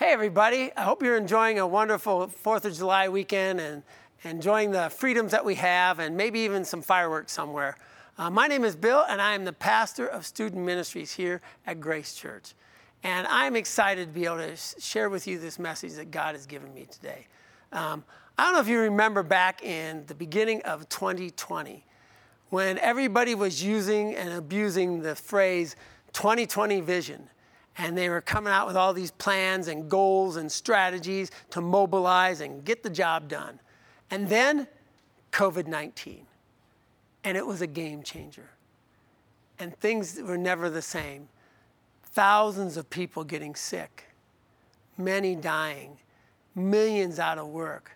Hey, 0.00 0.12
everybody. 0.12 0.74
I 0.78 0.84
hope 0.84 1.02
you're 1.02 1.18
enjoying 1.18 1.58
a 1.58 1.66
wonderful 1.66 2.28
4th 2.42 2.64
of 2.64 2.74
July 2.74 3.10
weekend 3.10 3.60
and 3.60 3.82
enjoying 4.24 4.70
the 4.70 4.88
freedoms 4.88 5.30
that 5.32 5.44
we 5.44 5.56
have 5.56 5.98
and 5.98 6.16
maybe 6.16 6.40
even 6.40 6.64
some 6.64 6.80
fireworks 6.80 7.32
somewhere. 7.32 7.76
Uh, 8.16 8.30
my 8.30 8.46
name 8.46 8.64
is 8.64 8.74
Bill, 8.74 9.04
and 9.10 9.20
I 9.20 9.34
am 9.34 9.44
the 9.44 9.52
pastor 9.52 10.06
of 10.06 10.24
student 10.24 10.64
ministries 10.64 11.12
here 11.12 11.42
at 11.66 11.80
Grace 11.80 12.14
Church. 12.14 12.54
And 13.02 13.26
I'm 13.26 13.56
excited 13.56 14.08
to 14.08 14.14
be 14.14 14.24
able 14.24 14.38
to 14.38 14.56
share 14.56 15.10
with 15.10 15.26
you 15.26 15.38
this 15.38 15.58
message 15.58 15.92
that 15.92 16.10
God 16.10 16.34
has 16.34 16.46
given 16.46 16.72
me 16.72 16.86
today. 16.90 17.26
Um, 17.70 18.02
I 18.38 18.44
don't 18.44 18.54
know 18.54 18.60
if 18.60 18.68
you 18.68 18.78
remember 18.78 19.22
back 19.22 19.62
in 19.62 20.06
the 20.06 20.14
beginning 20.14 20.62
of 20.62 20.88
2020 20.88 21.84
when 22.48 22.78
everybody 22.78 23.34
was 23.34 23.62
using 23.62 24.14
and 24.14 24.32
abusing 24.32 25.02
the 25.02 25.14
phrase 25.14 25.76
2020 26.14 26.80
vision 26.80 27.28
and 27.78 27.96
they 27.96 28.08
were 28.08 28.20
coming 28.20 28.52
out 28.52 28.66
with 28.66 28.76
all 28.76 28.92
these 28.92 29.10
plans 29.12 29.68
and 29.68 29.88
goals 29.88 30.36
and 30.36 30.50
strategies 30.50 31.30
to 31.50 31.60
mobilize 31.60 32.40
and 32.40 32.64
get 32.64 32.82
the 32.82 32.90
job 32.90 33.28
done. 33.28 33.60
And 34.10 34.28
then 34.28 34.66
COVID 35.32 35.66
19. 35.66 36.26
And 37.24 37.36
it 37.36 37.46
was 37.46 37.60
a 37.60 37.66
game 37.66 38.02
changer. 38.02 38.50
And 39.58 39.76
things 39.78 40.18
were 40.22 40.38
never 40.38 40.70
the 40.70 40.82
same. 40.82 41.28
Thousands 42.02 42.76
of 42.76 42.88
people 42.90 43.24
getting 43.24 43.54
sick, 43.54 44.06
many 44.96 45.36
dying, 45.36 45.98
millions 46.54 47.18
out 47.18 47.38
of 47.38 47.48
work, 47.48 47.92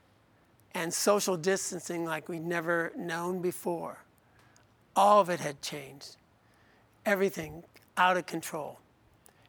and 0.74 0.92
social 0.92 1.36
distancing 1.36 2.04
like 2.04 2.28
we'd 2.28 2.44
never 2.44 2.92
known 2.96 3.40
before. 3.40 3.98
All 4.94 5.20
of 5.20 5.30
it 5.30 5.40
had 5.40 5.62
changed. 5.62 6.16
Everything 7.06 7.64
out 7.96 8.16
of 8.16 8.26
control. 8.26 8.78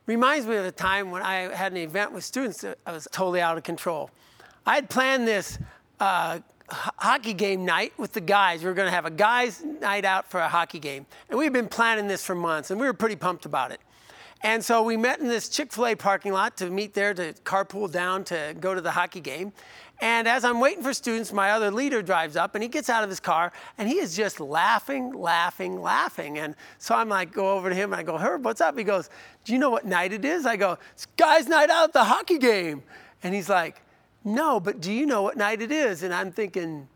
Reminds 0.07 0.45
me 0.45 0.55
of 0.55 0.65
a 0.65 0.71
time 0.71 1.09
when 1.09 1.23
I 1.23 1.53
had 1.53 1.71
an 1.71 1.79
event 1.79 2.11
with 2.11 2.23
students 2.23 2.61
that 2.61 2.77
I 2.85 2.91
was 2.91 3.07
totally 3.11 3.41
out 3.41 3.57
of 3.57 3.63
control. 3.63 4.11
I 4.65 4.75
had 4.75 4.87
planned 4.87 5.27
this 5.27 5.57
uh, 5.99 6.39
hockey 6.69 7.33
game 7.33 7.65
night 7.65 7.93
with 7.97 8.13
the 8.13 8.21
guys. 8.21 8.61
We 8.61 8.67
were 8.67 8.75
going 8.75 8.87
to 8.87 8.93
have 8.93 9.05
a 9.05 9.11
guys' 9.11 9.63
night 9.63 10.05
out 10.05 10.29
for 10.29 10.39
a 10.39 10.47
hockey 10.47 10.79
game. 10.79 11.07
And 11.29 11.39
we 11.39 11.45
had 11.45 11.53
been 11.53 11.67
planning 11.67 12.07
this 12.07 12.23
for 12.23 12.35
months, 12.35 12.69
and 12.69 12.79
we 12.79 12.85
were 12.85 12.93
pretty 12.93 13.15
pumped 13.15 13.45
about 13.45 13.71
it. 13.71 13.79
And 14.43 14.63
so 14.63 14.83
we 14.83 14.95
met 14.95 15.19
in 15.19 15.27
this 15.27 15.49
Chick 15.49 15.73
fil 15.73 15.87
A 15.87 15.95
parking 15.95 16.31
lot 16.31 16.55
to 16.57 16.69
meet 16.69 16.93
there 16.93 17.15
to 17.15 17.33
carpool 17.43 17.91
down 17.91 18.23
to 18.25 18.55
go 18.59 18.75
to 18.75 18.81
the 18.81 18.91
hockey 18.91 19.21
game. 19.21 19.53
And 19.99 20.27
as 20.27 20.43
I'm 20.43 20.59
waiting 20.59 20.83
for 20.83 20.93
students, 20.93 21.31
my 21.31 21.51
other 21.51 21.71
leader 21.71 22.01
drives 22.01 22.35
up 22.35 22.53
and 22.53 22.61
he 22.61 22.67
gets 22.67 22.89
out 22.89 23.03
of 23.03 23.09
his 23.09 23.21
car 23.21 23.53
and 23.77 23.87
he 23.87 23.99
is 23.99 24.15
just 24.15 24.39
laughing, 24.39 25.13
laughing, 25.13 25.81
laughing. 25.81 26.37
And 26.37 26.55
so 26.79 26.95
I'm 26.95 27.07
like, 27.07 27.31
go 27.31 27.53
over 27.53 27.69
to 27.69 27.75
him 27.75 27.93
and 27.93 27.99
I 27.99 28.03
go, 28.03 28.17
Herb, 28.17 28.43
what's 28.43 28.59
up? 28.59 28.77
He 28.77 28.83
goes, 28.83 29.09
Do 29.45 29.53
you 29.53 29.59
know 29.59 29.69
what 29.69 29.85
night 29.85 30.11
it 30.11 30.25
is? 30.25 30.45
I 30.45 30.57
go, 30.57 30.77
It's 30.93 31.05
guys' 31.17 31.47
night 31.47 31.69
out 31.69 31.85
at 31.85 31.93
the 31.93 32.03
hockey 32.03 32.37
game. 32.37 32.83
And 33.23 33.33
he's 33.33 33.47
like, 33.47 33.81
No, 34.25 34.59
but 34.59 34.81
do 34.81 34.91
you 34.91 35.05
know 35.05 35.21
what 35.21 35.37
night 35.37 35.61
it 35.61 35.71
is? 35.71 36.03
And 36.03 36.13
I'm 36.13 36.31
thinking, 36.31 36.89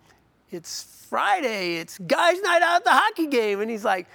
It's 0.52 1.06
Friday. 1.10 1.78
It's 1.78 1.98
guys' 2.00 2.42
night 2.42 2.62
out 2.62 2.78
at 2.78 2.84
the 2.84 2.92
hockey 2.92 3.28
game. 3.28 3.62
And 3.62 3.72
he's 3.72 3.86
like, 3.86 4.08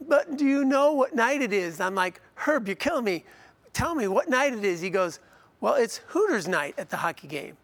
But 0.00 0.36
do 0.36 0.46
you 0.46 0.64
know 0.64 0.92
what 0.92 1.16
night 1.16 1.42
it 1.42 1.52
is? 1.52 1.80
And 1.80 1.86
I'm 1.86 1.94
like, 1.96 2.20
Herb, 2.36 2.68
you're 2.68 2.76
killing 2.76 3.04
me. 3.04 3.24
Tell 3.72 3.96
me 3.96 4.06
what 4.06 4.28
night 4.28 4.52
it 4.52 4.64
is. 4.64 4.80
He 4.80 4.90
goes, 4.90 5.18
Well, 5.60 5.74
it's 5.74 5.96
Hooters 6.06 6.46
night 6.46 6.76
at 6.78 6.90
the 6.90 6.96
hockey 6.96 7.26
game. 7.26 7.56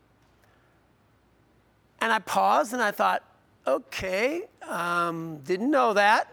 And 2.00 2.12
I 2.12 2.18
paused 2.18 2.72
and 2.72 2.82
I 2.82 2.90
thought, 2.90 3.22
okay, 3.66 4.42
um, 4.68 5.38
didn't 5.44 5.70
know 5.70 5.94
that. 5.94 6.32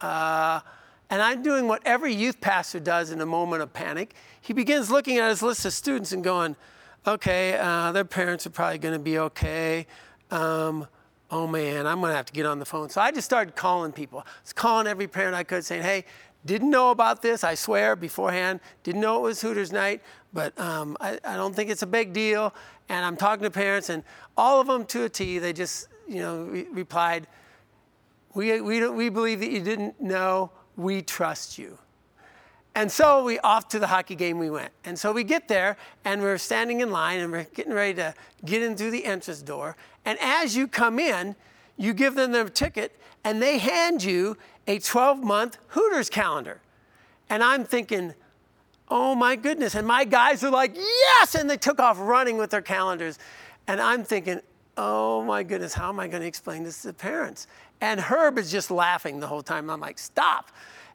Uh, 0.00 0.60
and 1.10 1.20
I'm 1.22 1.42
doing 1.42 1.68
what 1.68 1.82
every 1.84 2.14
youth 2.14 2.40
pastor 2.40 2.80
does 2.80 3.10
in 3.10 3.20
a 3.20 3.26
moment 3.26 3.62
of 3.62 3.72
panic. 3.72 4.14
He 4.40 4.52
begins 4.52 4.90
looking 4.90 5.18
at 5.18 5.28
his 5.28 5.42
list 5.42 5.64
of 5.64 5.72
students 5.72 6.12
and 6.12 6.24
going, 6.24 6.56
okay, 7.06 7.56
uh, 7.58 7.92
their 7.92 8.04
parents 8.04 8.46
are 8.46 8.50
probably 8.50 8.78
going 8.78 8.94
to 8.94 9.00
be 9.00 9.18
okay. 9.18 9.86
Um, 10.30 10.86
oh 11.30 11.46
man, 11.46 11.86
I'm 11.86 12.00
going 12.00 12.10
to 12.10 12.16
have 12.16 12.26
to 12.26 12.32
get 12.32 12.46
on 12.46 12.58
the 12.58 12.64
phone. 12.64 12.88
So 12.88 13.00
I 13.00 13.10
just 13.10 13.24
started 13.24 13.56
calling 13.56 13.92
people. 13.92 14.20
I 14.20 14.30
was 14.42 14.52
calling 14.52 14.86
every 14.86 15.06
parent 15.06 15.34
I 15.34 15.44
could, 15.44 15.64
saying, 15.64 15.82
hey, 15.82 16.04
didn't 16.44 16.70
know 16.70 16.90
about 16.90 17.22
this, 17.22 17.44
I 17.44 17.54
swear, 17.54 17.94
beforehand. 17.94 18.60
Didn't 18.82 19.00
know 19.00 19.18
it 19.18 19.22
was 19.22 19.40
Hooters 19.40 19.70
night, 19.72 20.02
but 20.32 20.58
um, 20.58 20.96
I, 21.00 21.18
I, 21.24 21.36
don't 21.36 21.54
think 21.54 21.70
it's 21.70 21.82
a 21.82 21.86
big 21.86 22.12
deal. 22.12 22.52
And 22.88 23.04
I'm 23.04 23.16
talking 23.16 23.44
to 23.44 23.50
parents, 23.50 23.90
and 23.90 24.02
all 24.36 24.60
of 24.60 24.66
them 24.66 24.84
to 24.86 25.04
a 25.04 25.08
T, 25.08 25.38
they 25.38 25.52
just, 25.52 25.88
you 26.08 26.20
know, 26.20 26.44
re- 26.44 26.66
replied, 26.72 27.28
we, 28.34 28.60
we, 28.60 28.88
we 28.88 29.08
believe 29.08 29.40
that 29.40 29.50
you 29.50 29.60
didn't 29.60 30.00
know. 30.00 30.50
We 30.76 31.02
trust 31.02 31.58
you. 31.58 31.78
And 32.74 32.90
so 32.90 33.22
we 33.24 33.38
off 33.40 33.68
to 33.68 33.78
the 33.78 33.86
hockey 33.86 34.14
game 34.14 34.38
we 34.38 34.48
went. 34.48 34.72
And 34.84 34.98
so 34.98 35.12
we 35.12 35.24
get 35.24 35.46
there 35.46 35.76
and 36.04 36.22
we're 36.22 36.38
standing 36.38 36.80
in 36.80 36.90
line 36.90 37.20
and 37.20 37.30
we're 37.30 37.44
getting 37.54 37.74
ready 37.74 37.94
to 37.94 38.14
get 38.44 38.62
in 38.62 38.76
through 38.76 38.92
the 38.92 39.04
entrance 39.04 39.42
door. 39.42 39.76
And 40.06 40.18
as 40.20 40.56
you 40.56 40.66
come 40.66 40.98
in, 40.98 41.36
you 41.76 41.92
give 41.92 42.14
them 42.14 42.32
their 42.32 42.48
ticket 42.48 42.98
and 43.24 43.42
they 43.42 43.58
hand 43.58 44.02
you 44.02 44.36
a 44.66 44.78
12 44.78 45.22
month 45.22 45.58
Hooters 45.68 46.10
calendar. 46.10 46.60
And 47.28 47.42
I'm 47.42 47.64
thinking, 47.64 48.14
oh 48.88 49.14
my 49.14 49.36
goodness. 49.36 49.74
And 49.74 49.86
my 49.86 50.04
guys 50.04 50.44
are 50.44 50.50
like, 50.50 50.76
yes. 50.76 51.34
And 51.34 51.48
they 51.48 51.56
took 51.56 51.80
off 51.80 51.98
running 51.98 52.36
with 52.36 52.50
their 52.50 52.62
calendars. 52.62 53.18
And 53.66 53.80
I'm 53.80 54.04
thinking, 54.04 54.40
oh 54.76 55.22
my 55.24 55.42
goodness, 55.42 55.74
how 55.74 55.88
am 55.88 56.00
I 56.00 56.08
going 56.08 56.22
to 56.22 56.28
explain 56.28 56.62
this 56.62 56.82
to 56.82 56.88
the 56.88 56.94
parents? 56.94 57.46
And 57.80 58.00
Herb 58.00 58.38
is 58.38 58.50
just 58.50 58.70
laughing 58.70 59.20
the 59.20 59.26
whole 59.26 59.42
time. 59.42 59.70
I'm 59.70 59.80
like, 59.80 59.98
stop. 59.98 60.50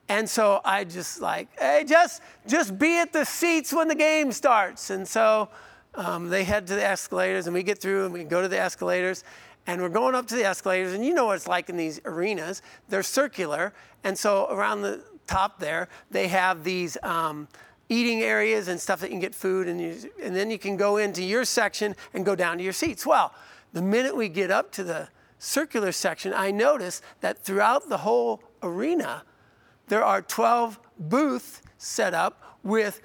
And 0.10 0.30
so 0.30 0.62
I 0.64 0.86
just 0.86 1.22
like, 1.22 1.50
hey, 1.60 1.84
just 1.86 2.22
just 2.48 2.78
be 2.80 3.00
at 3.00 3.12
the 3.12 3.26
seats 3.26 3.74
when 3.74 3.90
the 3.90 3.96
game 3.96 4.32
starts. 4.32 4.90
And 4.90 5.06
so 5.06 5.50
um, 5.96 6.30
they 6.30 6.44
head 6.44 6.68
to 6.68 6.76
the 6.76 6.86
escalators, 6.86 7.48
and 7.48 7.54
we 7.54 7.64
get 7.64 7.80
through, 7.80 8.06
and 8.06 8.14
we 8.14 8.24
go 8.24 8.42
to 8.42 8.48
the 8.48 8.60
escalators, 8.60 9.24
and 9.68 9.82
we're 9.82 9.90
going 9.90 10.16
up 10.16 10.28
to 10.28 10.36
the 10.36 10.46
escalators, 10.46 10.94
and 10.94 11.06
you 11.06 11.14
know 11.14 11.26
what 11.26 11.36
it's 11.36 11.48
like 11.48 11.70
in 11.70 11.76
these 11.76 12.00
arenas. 12.06 12.62
They're 12.88 13.04
circular, 13.04 13.74
and 14.04 14.18
so 14.18 14.48
around 14.50 14.82
the 14.82 15.04
top 15.28 15.60
there, 15.60 15.90
they 16.10 16.30
have 16.30 16.64
these 16.64 16.98
um, 17.04 17.50
eating 17.90 18.22
areas 18.22 18.70
and 18.70 18.80
stuff 18.80 19.02
that 19.02 19.08
you 19.08 19.14
can 19.14 19.20
get 19.20 19.36
food, 19.36 19.68
and, 19.68 19.80
you, 19.80 20.10
and 20.24 20.34
then 20.34 20.50
you 20.50 20.58
can 20.58 20.78
go 20.78 20.98
into 20.98 21.22
your 21.22 21.44
section 21.44 21.96
and 22.14 22.26
go 22.26 22.34
down 22.34 22.58
to 22.58 22.64
your 22.64 22.74
seats. 22.74 23.06
Well, 23.06 23.34
the 23.74 23.82
minute 23.82 24.16
we 24.16 24.30
get 24.30 24.50
up 24.50 24.72
to 24.74 24.84
the 24.84 25.10
circular 25.38 25.92
section, 25.92 26.34
I 26.34 26.52
notice 26.52 27.02
that 27.20 27.44
throughout 27.44 27.90
the 27.90 27.98
whole 27.98 28.42
arena, 28.64 29.24
there 29.88 30.04
are 30.04 30.22
12 30.22 30.80
booths 30.98 31.62
set 31.78 32.14
up 32.14 32.58
with 32.64 33.02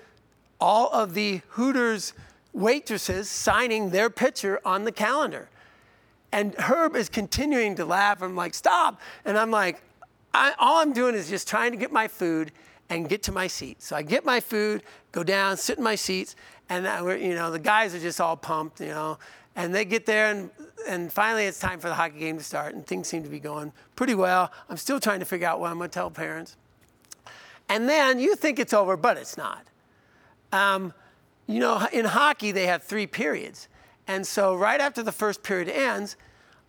all 0.61 0.89
of 0.91 1.15
the 1.15 1.41
Hooters 1.51 2.15
waitresses 2.53 3.29
signing 3.29 3.91
their 3.91 4.11
picture 4.11 4.61
on 4.65 4.85
the 4.85 4.93
calendar. 4.93 5.49
And 6.33 6.55
Herb 6.55 6.97
is 6.97 7.09
continuing 7.09 7.77
to 7.77 7.85
laugh. 7.85 8.23
I'm 8.23 8.35
like, 8.35 8.55
stop. 8.55 9.01
And 9.25 9.39
I'm 9.39 9.51
like, 9.51 9.83
I, 10.35 10.55
all 10.59 10.81
I'm 10.81 10.93
doing 10.93 11.15
is 11.15 11.29
just 11.29 11.47
trying 11.47 11.73
to 11.73 11.77
get 11.77 11.93
my 11.93 12.09
food 12.09 12.53
and 12.89 13.09
get 13.09 13.23
to 13.25 13.33
my 13.33 13.47
seat. 13.47 13.83
So 13.83 13.97
I 13.97 14.03
get 14.03 14.25
my 14.25 14.41
food, 14.41 14.83
go 15.13 15.23
down, 15.23 15.57
sit 15.57 15.79
in 15.79 15.85
my 15.85 15.95
seats, 15.95 16.37
and 16.69 16.87
I, 16.87 17.17
you 17.17 17.35
know 17.35 17.51
the 17.51 17.59
guys 17.59 17.95
are 17.95 17.99
just 17.99 18.21
all 18.21 18.37
pumped, 18.37 18.81
you 18.81 18.89
know. 18.89 19.19
And 19.55 19.75
they 19.75 19.85
get 19.85 20.07
there, 20.07 20.31
and, 20.31 20.51
and 20.89 21.13
finally 21.13 21.45
it's 21.45 21.61
time 21.61 21.79
for 21.79 21.89
the 21.89 21.95
hockey 21.95 22.19
game 22.19 22.39
to 22.39 22.45
start, 22.45 22.75
and 22.75 22.87
things 22.87 23.09
seem 23.09 23.23
to 23.23 23.29
be 23.29 23.39
going 23.39 23.73
pretty 23.97 24.15
well. 24.15 24.51
I'm 24.71 24.79
still 24.79 24.99
trying 24.99 25.21
to 25.21 25.27
figure 25.27 25.47
out 25.47 25.61
what 25.61 25.71
I'm 25.71 25.77
going 25.77 25.91
to 25.91 25.95
tell 25.95 26.11
parents. 26.11 26.57
And 27.69 27.89
then 27.89 28.19
you 28.19 28.35
think 28.35 28.59
it's 28.59 28.73
over, 28.73 28.97
but 28.97 29.19
it's 29.19 29.37
not. 29.37 29.67
Um, 30.53 30.95
you 31.47 31.61
know, 31.61 31.87
in 31.93 32.05
hockey, 32.07 32.53
they 32.53 32.67
have 32.67 32.83
three 32.83 33.07
periods. 33.07 33.69
And 34.13 34.27
so, 34.27 34.55
right 34.55 34.79
after 34.79 35.03
the 35.03 35.11
first 35.11 35.43
period 35.43 35.71
ends, 35.71 36.17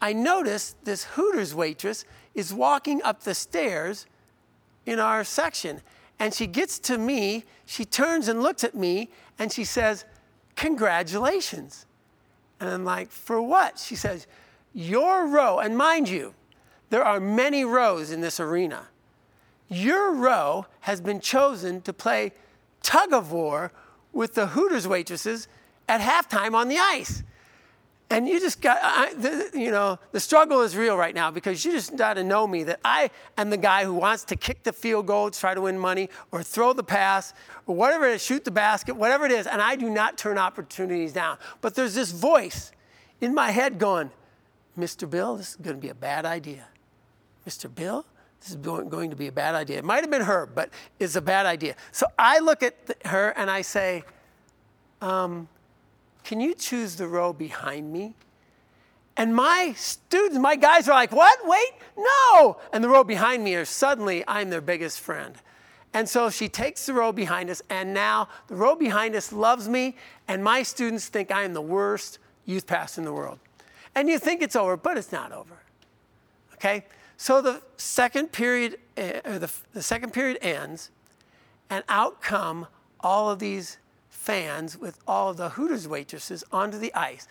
I 0.01 0.13
notice 0.13 0.77
this 0.85 1.03
Hooters 1.03 1.53
waitress 1.53 2.05
is 2.33 2.53
walking 2.53 3.03
up 3.03 3.23
the 3.23 3.35
stairs 3.35 4.05
in 4.85 4.97
our 4.97 5.25
section. 5.25 5.81
And 6.19 6.33
she 6.33 6.47
gets 6.47 6.79
to 6.79 6.97
me, 6.97 7.43
she 7.65 7.83
turns 7.83 8.29
and 8.29 8.41
looks 8.41 8.63
at 8.63 8.75
me, 8.75 9.09
and 9.37 9.51
she 9.51 9.65
says, 9.65 10.05
Congratulations. 10.55 11.85
And 12.61 12.69
I'm 12.69 12.85
like, 12.85 13.11
For 13.11 13.41
what? 13.41 13.78
She 13.78 13.97
says, 13.97 14.25
Your 14.73 15.28
row, 15.28 15.59
and 15.59 15.78
mind 15.78 16.07
you, 16.07 16.35
there 16.91 17.03
are 17.03 17.19
many 17.19 17.66
rows 17.66 18.09
in 18.09 18.22
this 18.22 18.39
arena. 18.39 18.87
Your 19.67 20.13
row 20.13 20.66
has 20.79 21.01
been 21.01 21.19
chosen 21.19 21.81
to 21.81 21.91
play 21.91 22.31
tug 22.81 23.11
of 23.11 23.34
war 23.34 23.73
with 24.13 24.34
the 24.34 24.47
Hooters 24.47 24.87
waitresses 24.87 25.49
at 25.89 25.99
halftime 25.99 26.55
on 26.55 26.69
the 26.69 26.78
ice. 26.78 27.22
And 28.09 28.28
you 28.28 28.40
just 28.40 28.61
got, 28.61 28.78
I, 28.82 29.14
the, 29.16 29.52
you 29.53 29.72
know, 29.72 29.97
the 30.11 30.20
struggle 30.20 30.61
is 30.61 30.76
real 30.76 30.96
right 30.96 31.16
now 31.16 31.32
because 31.32 31.66
you 31.66 31.72
just 31.72 31.96
got 31.97 32.14
to 32.16 32.23
know 32.23 32.46
me 32.46 32.64
that 32.64 32.79
I 32.85 33.09
am 33.38 33.50
the 33.50 33.58
guy 33.58 33.85
who 33.85 33.94
wants 33.94 34.23
to 34.26 34.35
kick 34.35 34.64
the 34.64 34.73
field 34.73 35.08
goal 35.08 35.32
try 35.32 35.53
to 35.53 35.61
win 35.61 35.79
money 35.79 36.09
or 36.32 36.44
throw 36.44 36.73
the 36.73 36.84
pass 36.84 37.34
or 37.66 37.76
whatever 37.76 38.05
it 38.08 38.16
is, 38.16 38.23
shoot 38.23 38.46
the 38.46 38.52
basket, 38.52 38.96
whatever 38.96 39.26
it 39.26 39.32
is. 39.32 39.47
And 39.47 39.61
I 39.61 39.76
do 39.76 39.90
not 39.90 40.17
turn 40.17 40.38
opportunities 40.38 41.11
down. 41.14 41.38
But 41.61 41.76
there's 41.76 41.96
this 41.96 42.11
voice 42.11 42.72
in 43.20 43.34
my 43.34 43.52
head 43.52 43.79
going, 43.79 44.11
Mr. 44.78 45.09
Bill, 45.09 45.35
this 45.35 45.52
is 45.52 45.56
going 45.56 45.78
to 45.78 45.82
be 45.82 45.90
a 45.90 45.96
bad 45.96 46.26
idea. 46.26 46.67
Mr. 47.47 47.73
Bill, 47.73 48.06
this 48.40 48.52
is 48.52 48.56
going 48.58 49.09
to 49.09 49.16
be 49.16 49.28
a 49.28 49.32
bad 49.32 49.56
idea. 49.56 49.78
It 49.78 49.85
might 49.85 50.02
have 50.02 50.11
been 50.11 50.23
her, 50.23 50.46
but 50.46 50.70
it's 50.99 51.16
a 51.16 51.22
bad 51.22 51.46
idea. 51.46 51.76
So 51.91 52.06
I 52.20 52.40
look 52.40 52.61
at 52.61 52.76
her 53.06 53.29
and 53.29 53.49
I 53.49 53.61
say, 53.61 54.03
um, 55.02 55.47
Can 56.23 56.40
you 56.40 56.53
choose 56.53 56.96
the 56.96 57.08
row 57.08 57.34
behind 57.34 57.91
me? 57.91 58.16
And 59.16 59.35
my 59.35 59.73
students, 59.75 60.40
my 60.40 60.55
guys 60.55 60.87
are 60.87 60.93
like, 60.93 61.11
What? 61.11 61.37
Wait, 61.46 61.72
no. 61.97 62.58
And 62.72 62.84
the 62.84 62.90
row 62.90 63.03
behind 63.03 63.43
me 63.43 63.55
are 63.55 63.66
suddenly, 63.66 64.23
I'm 64.28 64.49
their 64.49 64.61
biggest 64.61 64.99
friend. 64.99 65.35
And 65.93 66.09
so 66.09 66.31
she 66.31 66.49
takes 66.49 66.87
the 66.87 66.93
row 66.93 67.11
behind 67.11 67.52
us, 67.52 67.61
and 67.70 67.93
now 67.93 68.28
the 68.47 68.55
row 68.55 68.75
behind 68.75 69.16
us 69.16 69.31
loves 69.31 69.70
me, 69.70 69.96
and 70.28 70.43
my 70.43 70.64
students 70.64 71.08
think 71.08 71.29
I 71.31 71.43
am 71.43 71.53
the 71.53 71.61
worst 71.61 72.17
youth 72.46 72.66
pastor 72.66 73.02
in 73.02 73.05
the 73.05 73.14
world. 73.14 73.37
And 73.93 74.09
you 74.09 74.17
think 74.17 74.41
it's 74.41 74.55
over, 74.55 74.75
but 74.75 74.97
it's 74.97 75.11
not 75.11 75.31
over. 75.31 75.55
Okay? 76.55 76.85
So 77.17 77.41
the 77.41 77.61
second 77.78 78.31
period, 78.31 78.79
eh, 78.97 79.22
or 79.23 79.37
the, 79.37 79.52
the 79.73 79.84
second 79.84 80.14
period 80.14 80.40
ends, 80.41 80.90
and 81.70 81.84
out 81.87 82.22
come 82.22 82.67
all 82.99 83.29
of 83.29 83.37
these 83.37 83.78
fans 84.23 84.78
with 84.78 84.97
all 85.05 85.34
the 85.34 85.49
Hooters 85.49 85.85
waitresses 85.85 86.46
onto 86.49 86.78
the 86.79 86.93
ice, 86.93 87.28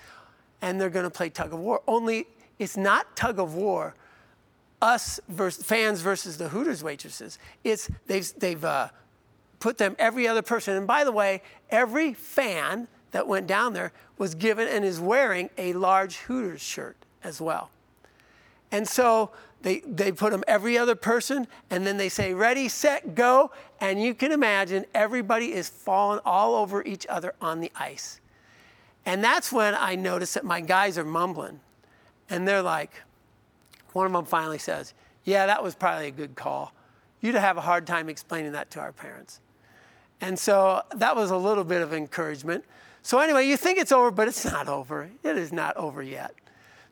and 0.61 0.79
they're 0.79 0.91
going 0.91 1.05
to 1.05 1.11
play 1.11 1.31
tug 1.31 1.55
of 1.55 1.59
war. 1.59 1.81
Only 1.89 2.27
it's 2.59 2.77
not 2.77 3.17
tug 3.17 3.39
of 3.39 3.55
war, 3.55 3.95
us 4.83 5.19
versus 5.27 5.65
fans 5.65 6.03
versus 6.03 6.37
the 6.37 6.49
Hooters 6.49 6.85
waitresses. 6.85 7.39
It's 7.65 7.91
they've 8.07 8.31
they've 8.39 8.63
uh, 8.63 8.89
put 9.59 9.79
them 9.79 9.97
every 9.99 10.29
other 10.29 10.43
person. 10.43 10.77
And 10.77 10.87
by 10.87 11.05
the 11.05 11.13
way, 11.13 11.41
every 11.71 12.13
fan 12.13 12.89
that 13.13 13.27
went 13.27 13.47
down 13.47 13.73
there 13.73 13.93
was 14.19 14.35
given 14.35 14.69
and 14.69 14.85
is 14.85 15.01
wearing 15.01 15.49
a 15.57 15.73
large 15.73 16.17
Hooters 16.19 16.61
shirt 16.61 16.97
as 17.25 17.41
well. 17.41 17.71
And 18.71 18.87
so 18.87 19.31
they, 19.63 19.81
they 19.81 20.13
put 20.13 20.33
them 20.33 20.43
every 20.47 20.77
other 20.77 20.95
person, 20.95 21.47
and 21.71 21.87
then 21.87 21.97
they 21.97 22.09
say, 22.09 22.35
ready, 22.35 22.69
set, 22.69 23.15
go. 23.15 23.53
And 23.81 24.03
you 24.03 24.15
can 24.15 24.33
imagine 24.33 24.85
everybody 24.93 25.53
is 25.53 25.69
falling 25.69 26.21
all 26.25 26.57
over 26.57 26.85
each 26.85 27.07
other 27.07 27.35
on 27.41 27.61
the 27.61 27.71
ice. 27.77 28.21
And 29.07 29.23
that's 29.23 29.53
when 29.53 29.75
I 29.75 29.95
notice 29.95 30.35
that 30.35 30.45
my 30.45 30.61
guys 30.61 30.99
are 30.99 31.05
mumbling. 31.05 31.61
And 32.29 32.47
they're 32.47 32.63
like, 32.63 33.03
one 33.93 34.07
of 34.07 34.13
them 34.13 34.25
finally 34.25 34.59
says, 34.59 34.95
Yeah, 35.25 35.47
that 35.47 35.63
was 35.63 35.75
probably 35.75 36.09
a 36.09 36.13
good 36.13 36.35
call. 36.35 36.73
You'd 37.21 37.35
have 37.35 37.57
a 37.57 37.61
hard 37.61 37.87
time 37.87 38.09
explaining 38.09 38.53
that 38.53 38.71
to 38.73 38.81
our 38.81 38.93
parents. 38.93 39.41
And 40.21 40.39
so 40.39 40.83
that 40.95 41.15
was 41.15 41.31
a 41.31 41.37
little 41.37 41.65
bit 41.65 41.83
of 41.83 41.93
encouragement. 41.93 42.65
So, 43.03 43.19
anyway, 43.19 43.49
you 43.49 43.57
think 43.57 43.79
it's 43.79 43.91
over, 43.91 44.13
but 44.13 44.29
it's 44.29 44.45
not 44.45 44.69
over. 44.69 45.11
It 45.25 45.37
is 45.37 45.53
not 45.53 45.77
over 45.77 46.03
yet. 46.03 46.35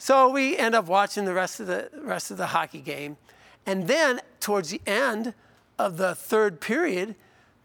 So 0.02 0.30
we 0.30 0.56
end 0.56 0.74
up 0.74 0.86
watching 0.86 1.26
the 1.26 1.34
rest 1.34 1.60
of 1.60 1.66
the 1.66 1.90
rest 2.00 2.30
of 2.30 2.38
the 2.38 2.46
hockey 2.46 2.80
game. 2.80 3.18
And 3.66 3.86
then 3.86 4.22
towards 4.40 4.70
the 4.70 4.80
end 4.86 5.34
of 5.78 5.98
the 5.98 6.14
third 6.14 6.58
period, 6.58 7.16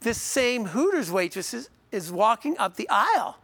this 0.02 0.22
same 0.22 0.66
Hooters 0.66 1.10
waitress 1.10 1.54
is, 1.54 1.70
is 1.94 2.12
walking 2.12 2.58
up 2.58 2.76
the 2.76 2.90
aisle. 2.90 3.38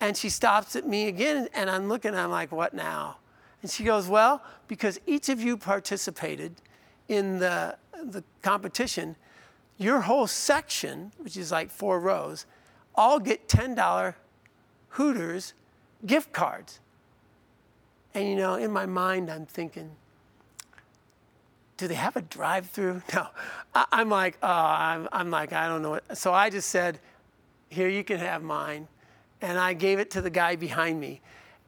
And 0.00 0.16
she 0.16 0.30
stops 0.30 0.74
at 0.74 0.86
me 0.86 1.06
again, 1.06 1.50
and 1.52 1.68
I'm 1.68 1.86
looking, 1.86 2.14
I'm 2.14 2.30
like, 2.30 2.50
what 2.50 2.72
now? 2.72 3.18
And 3.60 3.70
she 3.70 3.84
goes, 3.84 4.08
Well, 4.08 4.42
because 4.68 4.98
each 5.06 5.28
of 5.28 5.42
you 5.42 5.58
participated 5.58 6.54
in 7.08 7.40
the, 7.40 7.76
the 8.02 8.24
competition, 8.40 9.16
your 9.76 10.00
whole 10.00 10.26
section, 10.26 11.12
which 11.18 11.36
is 11.36 11.52
like 11.52 11.70
four 11.70 12.00
rows, 12.00 12.46
all 12.94 13.20
get 13.20 13.48
$10 13.48 14.14
Hooters 14.88 15.52
gift 16.06 16.32
cards. 16.32 16.80
And 18.14 18.28
you 18.28 18.36
know, 18.36 18.54
in 18.54 18.72
my 18.72 18.86
mind, 18.86 19.30
I'm 19.30 19.46
thinking, 19.46 19.90
do 21.76 21.88
they 21.88 21.94
have 21.94 22.16
a 22.16 22.22
drive 22.22 22.66
through? 22.66 23.02
No. 23.14 23.26
I, 23.74 24.00
am 24.00 24.10
like, 24.10 24.36
oh, 24.42 24.48
I'm, 24.48 25.08
I'm 25.12 25.30
like, 25.30 25.52
I 25.52 25.68
don't 25.68 25.82
know. 25.82 25.90
What. 25.90 26.18
So 26.18 26.32
I 26.34 26.50
just 26.50 26.68
said, 26.68 26.98
here, 27.68 27.88
you 27.88 28.02
can 28.02 28.18
have 28.18 28.42
mine. 28.42 28.88
And 29.40 29.58
I 29.58 29.72
gave 29.72 29.98
it 29.98 30.10
to 30.10 30.20
the 30.20 30.28
guy 30.28 30.56
behind 30.56 31.00
me. 31.00 31.20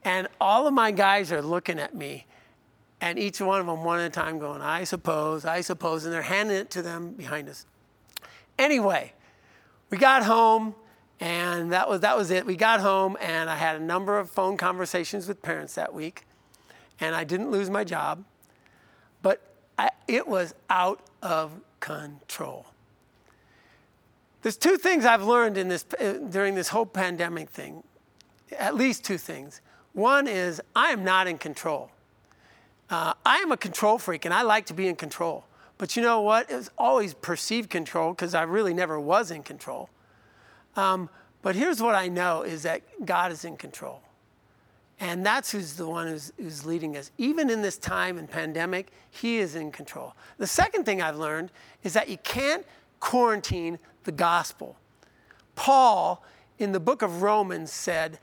And 0.04 0.28
all 0.40 0.66
of 0.66 0.74
my 0.74 0.90
guys 0.90 1.32
are 1.32 1.40
looking 1.40 1.78
at 1.78 1.94
me. 1.94 2.26
And 3.00 3.18
each 3.18 3.40
one 3.40 3.60
of 3.60 3.66
them, 3.66 3.84
one 3.84 4.00
at 4.00 4.06
a 4.06 4.10
time, 4.10 4.38
going, 4.38 4.60
I 4.60 4.84
suppose, 4.84 5.44
I 5.44 5.60
suppose. 5.60 6.04
And 6.04 6.12
they're 6.12 6.22
handing 6.22 6.56
it 6.56 6.70
to 6.70 6.82
them 6.82 7.12
behind 7.12 7.48
us. 7.48 7.66
Anyway, 8.58 9.12
we 9.90 9.96
got 9.96 10.24
home 10.24 10.74
and 11.22 11.72
that 11.72 11.88
was, 11.88 12.00
that 12.00 12.16
was 12.16 12.32
it. 12.32 12.44
We 12.44 12.56
got 12.56 12.80
home, 12.80 13.16
and 13.20 13.48
I 13.48 13.54
had 13.54 13.76
a 13.76 13.84
number 13.84 14.18
of 14.18 14.28
phone 14.28 14.56
conversations 14.56 15.28
with 15.28 15.40
parents 15.40 15.76
that 15.76 15.94
week 15.94 16.24
and 17.00 17.14
I 17.14 17.24
didn't 17.24 17.50
lose 17.50 17.70
my 17.70 17.84
job, 17.84 18.24
but 19.22 19.40
I, 19.78 19.90
it 20.08 20.26
was 20.26 20.54
out 20.70 21.00
of 21.22 21.52
control. 21.80 22.66
There's 24.42 24.56
two 24.56 24.76
things 24.76 25.04
I've 25.04 25.24
learned 25.24 25.56
in 25.56 25.68
this, 25.68 25.84
uh, 26.00 26.18
during 26.28 26.54
this 26.54 26.68
whole 26.68 26.86
pandemic 26.86 27.50
thing, 27.50 27.84
at 28.58 28.74
least 28.74 29.04
two 29.04 29.18
things. 29.18 29.60
One 29.92 30.26
is 30.26 30.60
I 30.74 30.90
am 30.90 31.04
not 31.04 31.26
in 31.26 31.38
control. 31.38 31.90
Uh, 32.90 33.14
I 33.24 33.38
am 33.38 33.52
a 33.52 33.56
control 33.56 33.98
freak 33.98 34.24
and 34.24 34.34
I 34.34 34.42
like 34.42 34.66
to 34.66 34.74
be 34.74 34.88
in 34.88 34.96
control. 34.96 35.44
But 35.78 35.96
you 35.96 36.02
know 36.02 36.20
what? 36.20 36.50
It's 36.50 36.70
always 36.76 37.14
perceived 37.14 37.70
control 37.70 38.12
because 38.12 38.34
I 38.34 38.42
really 38.42 38.74
never 38.74 39.00
was 39.00 39.30
in 39.30 39.42
control. 39.42 39.88
Um, 40.76 41.08
but 41.42 41.56
here's 41.56 41.82
what 41.82 41.94
I 41.94 42.08
know 42.08 42.42
is 42.42 42.62
that 42.62 42.82
God 43.04 43.32
is 43.32 43.44
in 43.44 43.56
control. 43.56 44.00
And 45.00 45.26
that's 45.26 45.50
who's 45.50 45.74
the 45.74 45.88
one 45.88 46.06
who's, 46.06 46.32
who's 46.38 46.64
leading 46.64 46.96
us. 46.96 47.10
Even 47.18 47.50
in 47.50 47.60
this 47.60 47.76
time 47.76 48.18
and 48.18 48.30
pandemic, 48.30 48.92
he 49.10 49.38
is 49.38 49.56
in 49.56 49.72
control. 49.72 50.14
The 50.38 50.46
second 50.46 50.84
thing 50.84 51.02
I've 51.02 51.18
learned 51.18 51.50
is 51.82 51.92
that 51.94 52.08
you 52.08 52.18
can't 52.18 52.64
quarantine 53.00 53.78
the 54.04 54.12
gospel. 54.12 54.76
Paul, 55.56 56.24
in 56.58 56.72
the 56.72 56.80
book 56.80 57.02
of 57.02 57.22
Romans, 57.22 57.72
said, 57.72 58.20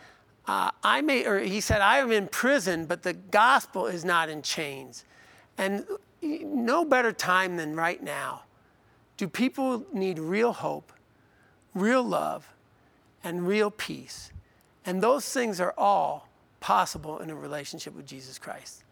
uh, 0.48 0.72
I 0.84 1.02
may, 1.02 1.26
or 1.26 1.40
he 1.40 1.60
said, 1.60 1.82
I 1.82 1.98
am 1.98 2.12
in 2.12 2.28
prison, 2.28 2.86
but 2.86 3.04
the 3.04 3.14
gospel 3.14 3.86
is 3.86 4.06
not 4.06 4.30
in 4.30 4.42
chains. 4.42 5.04
And 5.58 5.86
no 6.22 6.86
better 6.86 7.12
time 7.12 7.58
than 7.58 7.76
right 7.76 8.02
now. 8.02 8.44
Do 9.18 9.28
people 9.28 9.86
need 9.92 10.18
real 10.18 10.54
hope, 10.54 10.94
real 11.74 12.04
love, 12.04 12.54
and 13.22 13.46
real 13.46 13.70
peace? 13.70 14.32
And 14.86 15.02
those 15.02 15.32
things 15.32 15.60
are 15.60 15.74
all 15.78 16.29
possible 16.60 17.20
in 17.20 17.30
a 17.30 17.36
relationship 17.36 17.96
with 17.96 18.06
Jesus 18.06 18.38
Christ. 18.38 18.84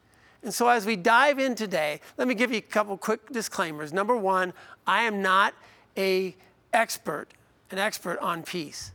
And 0.43 0.53
so, 0.53 0.67
as 0.67 0.85
we 0.85 0.95
dive 0.95 1.39
in 1.39 1.55
today, 1.55 1.99
let 2.17 2.27
me 2.27 2.35
give 2.35 2.51
you 2.51 2.57
a 2.57 2.61
couple 2.61 2.97
quick 2.97 3.31
disclaimers. 3.31 3.91
Number 3.91 4.15
one, 4.15 4.53
I 4.85 5.03
am 5.03 5.21
not 5.21 5.53
a 5.97 6.35
expert, 6.73 7.29
an 7.71 7.79
expert 7.79 8.19
on 8.19 8.43
peace. 8.43 8.91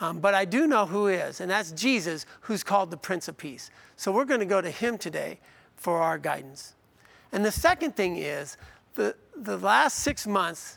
Um, 0.00 0.18
but 0.18 0.34
I 0.34 0.44
do 0.44 0.66
know 0.66 0.84
who 0.84 1.06
is, 1.06 1.40
and 1.40 1.50
that's 1.50 1.70
Jesus, 1.72 2.26
who's 2.42 2.64
called 2.64 2.90
the 2.90 2.96
Prince 2.96 3.28
of 3.28 3.38
Peace. 3.38 3.70
So 3.96 4.10
we're 4.10 4.24
going 4.24 4.40
to 4.40 4.46
go 4.46 4.60
to 4.60 4.70
him 4.70 4.98
today 4.98 5.38
for 5.76 5.98
our 6.02 6.18
guidance. 6.18 6.74
And 7.30 7.44
the 7.44 7.52
second 7.52 7.94
thing 7.94 8.16
is 8.16 8.56
the, 8.94 9.14
the 9.36 9.56
last 9.56 10.00
six 10.00 10.26
months 10.26 10.76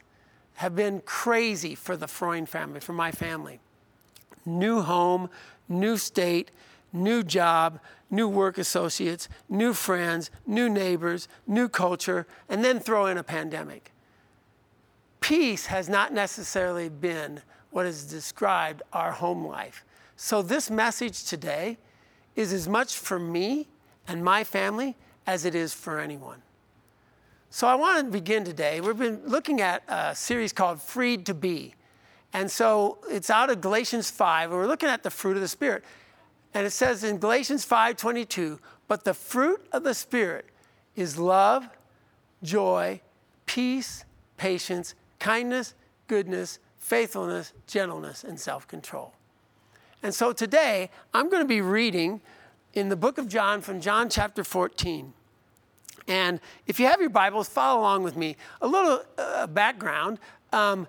have 0.55 0.75
been 0.75 1.01
crazy 1.01 1.75
for 1.75 1.97
the 1.97 2.07
Freund 2.07 2.47
family, 2.47 2.79
for 2.79 2.93
my 2.93 3.11
family. 3.11 3.59
New 4.45 4.81
home, 4.81 5.29
new 5.67 5.97
state, 5.97 6.51
new 6.95 7.23
job, 7.23 7.79
new 8.09 8.27
work 8.27 8.57
associates, 8.57 9.27
new 9.49 9.73
friends, 9.73 10.31
new 10.47 10.69
neighbors, 10.69 11.27
new 11.45 11.67
culture, 11.67 12.25
and 12.49 12.63
then 12.63 12.79
throw 12.79 13.05
in 13.07 13.17
a 13.17 13.23
pandemic. 13.23 13.91
Peace 15.19 15.65
has 15.67 15.89
not 15.89 16.13
necessarily 16.13 16.89
been 16.89 17.41
what 17.71 17.85
is 17.85 18.05
described 18.05 18.81
our 18.93 19.11
home 19.11 19.45
life. 19.45 19.83
So, 20.15 20.41
this 20.41 20.71
message 20.71 21.25
today 21.25 21.77
is 22.35 22.53
as 22.53 22.67
much 22.67 22.97
for 22.97 23.19
me 23.19 23.67
and 24.07 24.23
my 24.23 24.43
family 24.43 24.95
as 25.27 25.43
it 25.45 25.55
is 25.55 25.73
for 25.73 25.99
anyone. 25.99 26.41
So, 27.49 27.67
I 27.67 27.75
want 27.75 28.05
to 28.05 28.11
begin 28.11 28.45
today. 28.45 28.79
We've 28.81 28.97
been 28.97 29.21
looking 29.25 29.61
at 29.61 29.83
a 29.87 30.15
series 30.15 30.53
called 30.53 30.81
Freed 30.81 31.25
to 31.25 31.33
Be. 31.33 31.73
And 32.31 32.49
so, 32.49 32.99
it's 33.09 33.29
out 33.29 33.49
of 33.49 33.61
Galatians 33.61 34.09
5, 34.09 34.51
and 34.51 34.59
we're 34.59 34.67
looking 34.67 34.89
at 34.89 35.03
the 35.03 35.09
fruit 35.09 35.35
of 35.35 35.41
the 35.41 35.47
Spirit. 35.47 35.83
And 36.55 36.65
it 36.65 36.71
says 36.71 37.03
in 37.03 37.17
Galatians 37.17 37.65
5:22, 37.65 38.61
"But 38.87 39.03
the 39.03 39.13
fruit 39.13 39.67
of 39.73 39.83
the 39.83 39.93
spirit 39.93 40.45
is 40.95 41.17
love, 41.17 41.67
joy, 42.41 43.01
peace, 43.45 44.05
patience, 44.37 44.95
kindness, 45.19 45.73
goodness, 46.07 46.59
faithfulness, 46.79 47.51
gentleness, 47.67 48.23
and 48.23 48.39
self-control." 48.39 49.13
And 50.01 50.15
so 50.15 50.31
today, 50.31 50.89
I'm 51.13 51.29
going 51.29 51.43
to 51.43 51.47
be 51.47 51.59
reading 51.59 52.21
in 52.73 52.87
the 52.87 52.95
book 52.95 53.17
of 53.17 53.27
John 53.27 53.61
from 53.61 53.81
John 53.81 54.09
chapter 54.09 54.43
14. 54.45 55.13
And 56.07 56.39
if 56.67 56.79
you 56.79 56.85
have 56.85 57.01
your 57.01 57.09
Bibles, 57.09 57.49
follow 57.49 57.81
along 57.81 58.03
with 58.03 58.15
me. 58.15 58.37
A 58.61 58.67
little 58.67 59.03
uh, 59.17 59.47
background 59.47 60.19
um, 60.53 60.87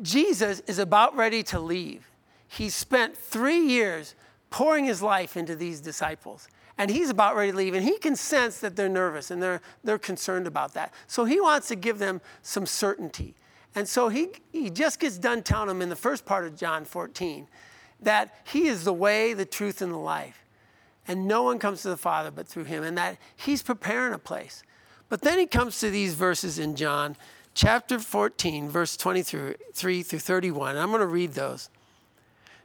Jesus 0.00 0.60
is 0.68 0.78
about 0.78 1.16
ready 1.16 1.42
to 1.44 1.58
leave. 1.58 2.08
He 2.46 2.68
spent 2.68 3.16
three 3.16 3.58
years 3.58 4.14
pouring 4.50 4.84
his 4.84 5.02
life 5.02 5.36
into 5.36 5.56
these 5.56 5.80
disciples. 5.80 6.48
And 6.78 6.90
he's 6.90 7.08
about 7.08 7.36
ready 7.36 7.52
to 7.52 7.56
leave, 7.56 7.74
and 7.74 7.84
he 7.84 7.98
can 7.98 8.16
sense 8.16 8.60
that 8.60 8.76
they're 8.76 8.88
nervous 8.88 9.30
and 9.30 9.42
they're, 9.42 9.62
they're 9.82 9.98
concerned 9.98 10.46
about 10.46 10.74
that. 10.74 10.92
So 11.06 11.24
he 11.24 11.40
wants 11.40 11.68
to 11.68 11.74
give 11.74 11.98
them 11.98 12.20
some 12.42 12.66
certainty. 12.66 13.34
And 13.74 13.88
so 13.88 14.08
he, 14.08 14.28
he 14.52 14.70
just 14.70 15.00
gets 15.00 15.18
done 15.18 15.42
telling 15.42 15.68
them 15.68 15.82
in 15.82 15.88
the 15.88 15.96
first 15.96 16.26
part 16.26 16.44
of 16.46 16.56
John 16.56 16.84
14 16.84 17.46
that 18.00 18.34
He 18.44 18.66
is 18.66 18.84
the 18.84 18.92
way, 18.92 19.34
the 19.34 19.44
truth, 19.44 19.82
and 19.82 19.92
the 19.92 19.98
life. 19.98 20.44
And 21.08 21.28
no 21.28 21.42
one 21.42 21.58
comes 21.58 21.82
to 21.82 21.88
the 21.88 21.96
Father 21.96 22.30
but 22.30 22.46
through 22.46 22.64
Him, 22.64 22.82
and 22.82 22.96
that 22.98 23.18
He's 23.36 23.62
preparing 23.62 24.12
a 24.12 24.18
place. 24.18 24.62
But 25.08 25.22
then 25.22 25.38
He 25.38 25.46
comes 25.46 25.78
to 25.80 25.90
these 25.90 26.14
verses 26.14 26.58
in 26.58 26.76
John 26.76 27.16
chapter 27.54 27.98
14, 27.98 28.68
verse 28.68 28.96
23 28.96 29.54
through 30.02 30.18
31. 30.18 30.76
I'm 30.76 30.90
going 30.90 31.00
to 31.00 31.06
read 31.06 31.32
those. 31.32 31.70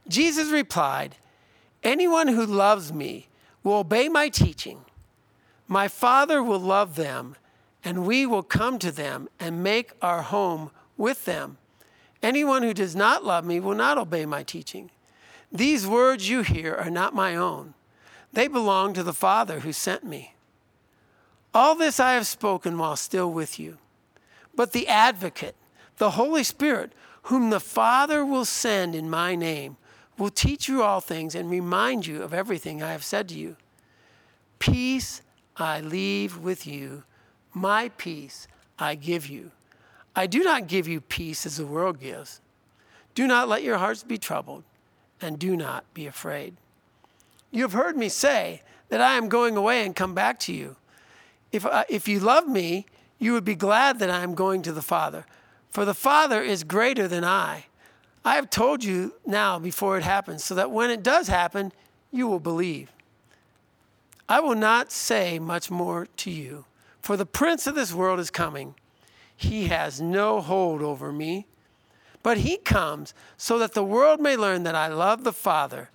Jesus 0.07 0.49
replied, 0.49 1.15
Anyone 1.83 2.27
who 2.27 2.45
loves 2.45 2.93
me 2.93 3.27
will 3.63 3.75
obey 3.75 4.07
my 4.09 4.29
teaching. 4.29 4.85
My 5.67 5.87
Father 5.87 6.43
will 6.43 6.59
love 6.59 6.95
them, 6.95 7.35
and 7.83 8.05
we 8.05 8.25
will 8.25 8.43
come 8.43 8.77
to 8.79 8.91
them 8.91 9.29
and 9.39 9.63
make 9.63 9.91
our 10.01 10.21
home 10.21 10.71
with 10.97 11.25
them. 11.25 11.57
Anyone 12.21 12.63
who 12.63 12.73
does 12.73 12.95
not 12.95 13.23
love 13.23 13.45
me 13.45 13.59
will 13.59 13.75
not 13.75 13.97
obey 13.97 14.25
my 14.25 14.43
teaching. 14.43 14.91
These 15.51 15.87
words 15.87 16.29
you 16.29 16.43
hear 16.43 16.75
are 16.75 16.89
not 16.89 17.15
my 17.15 17.35
own, 17.35 17.73
they 18.31 18.47
belong 18.47 18.93
to 18.93 19.03
the 19.03 19.13
Father 19.13 19.61
who 19.61 19.73
sent 19.73 20.03
me. 20.03 20.35
All 21.53 21.75
this 21.75 21.99
I 21.99 22.13
have 22.13 22.27
spoken 22.27 22.77
while 22.77 22.95
still 22.95 23.31
with 23.31 23.59
you. 23.59 23.77
But 24.55 24.71
the 24.71 24.87
advocate, 24.87 25.55
the 25.97 26.11
Holy 26.11 26.43
Spirit, 26.43 26.93
whom 27.23 27.49
the 27.49 27.59
Father 27.59 28.23
will 28.23 28.45
send 28.45 28.95
in 28.95 29.09
my 29.09 29.35
name, 29.35 29.77
will 30.17 30.29
teach 30.29 30.67
you 30.67 30.83
all 30.83 31.01
things 31.01 31.35
and 31.35 31.49
remind 31.49 32.05
you 32.05 32.21
of 32.21 32.33
everything 32.33 32.81
I 32.81 32.91
have 32.91 33.03
said 33.03 33.29
to 33.29 33.35
you. 33.35 33.55
Peace 34.59 35.21
I 35.57 35.81
leave 35.81 36.37
with 36.37 36.67
you, 36.67 37.03
my 37.53 37.89
peace 37.97 38.47
I 38.77 38.95
give 38.95 39.27
you. 39.27 39.51
I 40.15 40.27
do 40.27 40.43
not 40.43 40.67
give 40.67 40.87
you 40.87 41.01
peace 41.01 41.45
as 41.45 41.57
the 41.57 41.65
world 41.65 41.99
gives. 41.99 42.41
Do 43.15 43.27
not 43.27 43.49
let 43.49 43.63
your 43.63 43.77
hearts 43.77 44.03
be 44.03 44.17
troubled, 44.17 44.63
and 45.21 45.37
do 45.39 45.55
not 45.55 45.83
be 45.93 46.07
afraid. 46.07 46.55
You 47.51 47.63
have 47.63 47.73
heard 47.73 47.97
me 47.97 48.09
say 48.09 48.61
that 48.89 49.01
I 49.01 49.15
am 49.15 49.29
going 49.29 49.57
away 49.57 49.85
and 49.85 49.95
come 49.95 50.13
back 50.13 50.39
to 50.41 50.53
you. 50.53 50.75
If, 51.51 51.65
uh, 51.65 51.83
if 51.89 52.07
you 52.07 52.19
love 52.19 52.47
me, 52.47 52.85
you 53.19 53.33
would 53.33 53.45
be 53.45 53.55
glad 53.55 53.99
that 53.99 54.09
I 54.09 54.23
am 54.23 54.33
going 54.33 54.61
to 54.63 54.71
the 54.71 54.81
Father, 54.81 55.25
for 55.69 55.85
the 55.85 55.93
Father 55.93 56.41
is 56.41 56.63
greater 56.63 57.07
than 57.07 57.23
I. 57.23 57.65
I 58.23 58.35
have 58.35 58.49
told 58.49 58.83
you 58.83 59.15
now 59.25 59.57
before 59.57 59.97
it 59.97 60.03
happens, 60.03 60.43
so 60.43 60.55
that 60.55 60.71
when 60.71 60.91
it 60.91 61.03
does 61.03 61.27
happen, 61.27 61.71
you 62.11 62.27
will 62.27 62.39
believe. 62.39 62.91
I 64.29 64.39
will 64.39 64.55
not 64.55 64.91
say 64.91 65.39
much 65.39 65.71
more 65.71 66.07
to 66.17 66.31
you, 66.31 66.65
for 67.01 67.17
the 67.17 67.25
prince 67.25 67.67
of 67.67 67.75
this 67.75 67.93
world 67.93 68.19
is 68.19 68.29
coming. 68.29 68.75
He 69.35 69.67
has 69.67 69.99
no 69.99 70.39
hold 70.39 70.81
over 70.81 71.11
me, 71.11 71.47
but 72.21 72.37
he 72.37 72.57
comes 72.57 73.13
so 73.37 73.57
that 73.57 73.73
the 73.73 73.83
world 73.83 74.21
may 74.21 74.37
learn 74.37 74.63
that 74.63 74.75
I 74.75 74.87
love 74.87 75.23
the 75.23 75.33
Father 75.33 75.89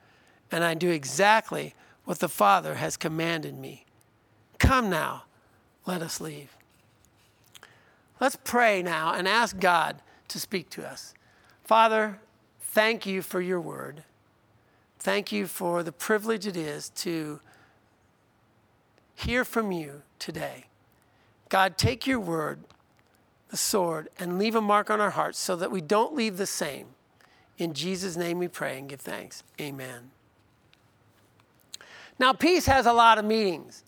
and 0.50 0.64
I 0.64 0.74
do 0.74 0.90
exactly 0.90 1.74
what 2.04 2.18
the 2.18 2.28
Father 2.28 2.74
has 2.74 2.96
commanded 2.96 3.56
me. 3.56 3.84
Come 4.58 4.90
now, 4.90 5.24
let 5.86 6.02
us 6.02 6.20
leave. 6.20 6.56
Let's 8.20 8.36
pray 8.42 8.82
now 8.82 9.12
and 9.14 9.28
ask 9.28 9.58
God 9.58 10.00
to 10.28 10.40
speak 10.40 10.70
to 10.70 10.86
us. 10.86 11.14
Father, 11.66 12.20
thank 12.60 13.06
you 13.06 13.22
for 13.22 13.40
your 13.40 13.60
word. 13.60 14.04
Thank 15.00 15.32
you 15.32 15.48
for 15.48 15.82
the 15.82 15.90
privilege 15.90 16.46
it 16.46 16.56
is 16.56 16.90
to 16.90 17.40
hear 19.16 19.44
from 19.44 19.72
you 19.72 20.02
today. 20.20 20.66
God, 21.48 21.76
take 21.76 22.06
your 22.06 22.20
word, 22.20 22.60
the 23.48 23.56
sword, 23.56 24.08
and 24.16 24.38
leave 24.38 24.54
a 24.54 24.60
mark 24.60 24.90
on 24.90 25.00
our 25.00 25.10
hearts 25.10 25.40
so 25.40 25.56
that 25.56 25.72
we 25.72 25.80
don't 25.80 26.14
leave 26.14 26.36
the 26.36 26.46
same. 26.46 26.86
In 27.58 27.74
Jesus' 27.74 28.16
name 28.16 28.38
we 28.38 28.46
pray 28.46 28.78
and 28.78 28.88
give 28.88 29.00
thanks. 29.00 29.42
Amen. 29.60 30.12
Now, 32.16 32.32
peace 32.32 32.66
has 32.66 32.86
a 32.86 32.92
lot 32.92 33.18
of 33.18 33.24
meanings. 33.24 33.82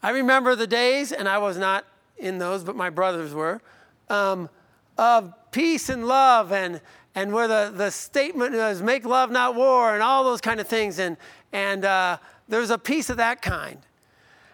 I 0.00 0.10
remember 0.10 0.54
the 0.54 0.68
days, 0.68 1.10
and 1.10 1.28
I 1.28 1.38
was 1.38 1.58
not 1.58 1.86
in 2.18 2.38
those, 2.38 2.62
but 2.62 2.76
my 2.76 2.88
brothers 2.88 3.34
were, 3.34 3.60
um, 4.08 4.48
of 4.96 5.34
peace 5.50 5.88
and 5.88 6.06
love, 6.06 6.52
and, 6.52 6.80
and 7.16 7.32
where 7.32 7.48
the, 7.48 7.72
the 7.74 7.90
statement 7.90 8.54
was 8.54 8.82
make 8.82 9.06
love, 9.06 9.30
not 9.30 9.54
war, 9.56 9.94
and 9.94 10.02
all 10.02 10.22
those 10.22 10.42
kind 10.42 10.60
of 10.60 10.68
things. 10.68 10.98
And, 10.98 11.16
and 11.50 11.84
uh, 11.84 12.18
there's 12.46 12.70
a 12.70 12.78
peace 12.78 13.08
of 13.08 13.16
that 13.16 13.40
kind. 13.40 13.78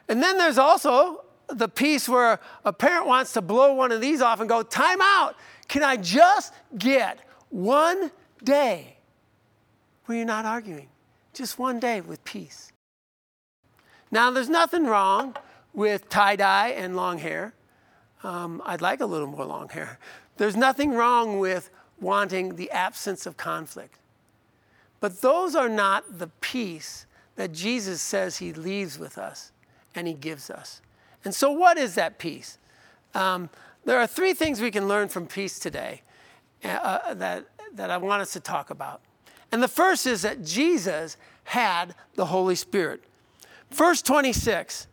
And 0.09 0.23
then 0.23 0.39
there's 0.39 0.59
also 0.59 1.25
the 1.49 1.69
peace 1.69 2.09
where 2.09 2.39
a 2.65 2.73
parent 2.73 3.07
wants 3.07 3.33
to 3.33 3.43
blow 3.43 3.75
one 3.75 3.91
of 3.91 4.01
these 4.01 4.23
off 4.23 4.39
and 4.39 4.49
go, 4.49 4.63
time 4.63 5.01
out. 5.03 5.35
Can 5.67 5.83
I 5.83 5.97
just 5.97 6.55
get 6.79 7.19
one 7.51 8.13
day 8.45 8.97
where 10.07 10.19
you're 10.19 10.27
not 10.27 10.47
arguing? 10.47 10.89
Just 11.35 11.59
one 11.59 11.81
day 11.81 12.01
with 12.01 12.23
peace. 12.25 12.73
Now, 14.13 14.31
there's 14.31 14.51
nothing 14.51 14.85
wrong 14.85 15.35
with 15.73 16.09
tie 16.09 16.37
dye 16.37 16.69
and 16.69 16.95
long 16.95 17.19
hair. 17.19 17.55
Um, 18.23 18.63
I'd 18.65 18.83
like 18.83 19.01
a 19.01 19.07
little 19.07 19.27
more 19.27 19.47
long 19.47 19.69
hair. 19.69 19.99
There's 20.37 20.57
nothing 20.57 20.93
wrong 20.93 21.41
with 21.41 21.71
wanting 22.03 22.57
the 22.57 22.71
absence 22.71 23.25
of 23.25 23.37
conflict. 23.37 23.99
But 25.01 25.21
those 25.21 25.55
are 25.55 25.69
not 25.69 26.19
the 26.19 26.29
peace 26.41 27.07
that 27.37 27.53
Jesus 27.53 28.03
says 28.03 28.37
he 28.37 28.53
leaves 28.53 28.99
with 28.99 29.17
us 29.17 29.53
and 29.95 30.07
he 30.07 30.15
gives 30.15 30.51
us. 30.51 30.81
And 31.25 31.35
so, 31.35 31.51
what 31.51 31.79
is 31.79 31.95
that 31.95 32.19
peace? 32.19 32.59
Um, 33.15 33.49
there 33.85 33.99
are 33.99 34.07
three 34.07 34.35
things 34.35 34.61
we 34.61 34.71
can 34.71 34.89
learn 34.89 35.09
from 35.09 35.27
peace 35.27 35.59
today 35.59 36.03
uh, 36.65 36.69
uh, 36.69 37.15
that, 37.15 37.45
that 37.75 37.91
I 37.91 37.97
want 37.97 38.23
us 38.23 38.33
to 38.35 38.41
talk 38.41 38.71
about. 38.71 39.01
And 39.51 39.63
the 39.63 39.69
first 39.69 40.07
is 40.07 40.23
that 40.23 40.45
Jesus 40.45 41.17
had 41.45 41.95
the 42.15 42.27
Holy 42.27 42.55
Spirit. 42.55 43.03
Verse 43.71 44.03
26 44.03 44.87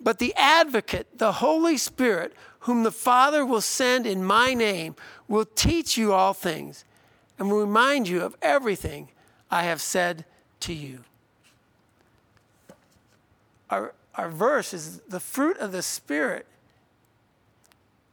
But 0.00 0.18
the 0.18 0.34
advocate, 0.36 1.18
the 1.18 1.32
Holy 1.32 1.76
Spirit, 1.76 2.34
whom 2.62 2.84
the 2.84 2.92
Father 2.92 3.44
will 3.44 3.60
send 3.60 4.06
in 4.06 4.24
my 4.24 4.54
name, 4.54 4.94
will 5.26 5.44
teach 5.44 5.96
you 5.96 6.12
all 6.12 6.32
things 6.32 6.84
and 7.38 7.50
will 7.50 7.60
remind 7.60 8.06
you 8.08 8.22
of 8.22 8.36
everything 8.40 9.08
I 9.50 9.64
have 9.64 9.80
said 9.80 10.24
to 10.60 10.72
you. 10.72 11.00
Our, 13.68 13.94
our 14.14 14.28
verse 14.28 14.72
is 14.72 15.00
the 15.08 15.18
fruit 15.18 15.56
of 15.58 15.72
the 15.72 15.82
Spirit 15.82 16.46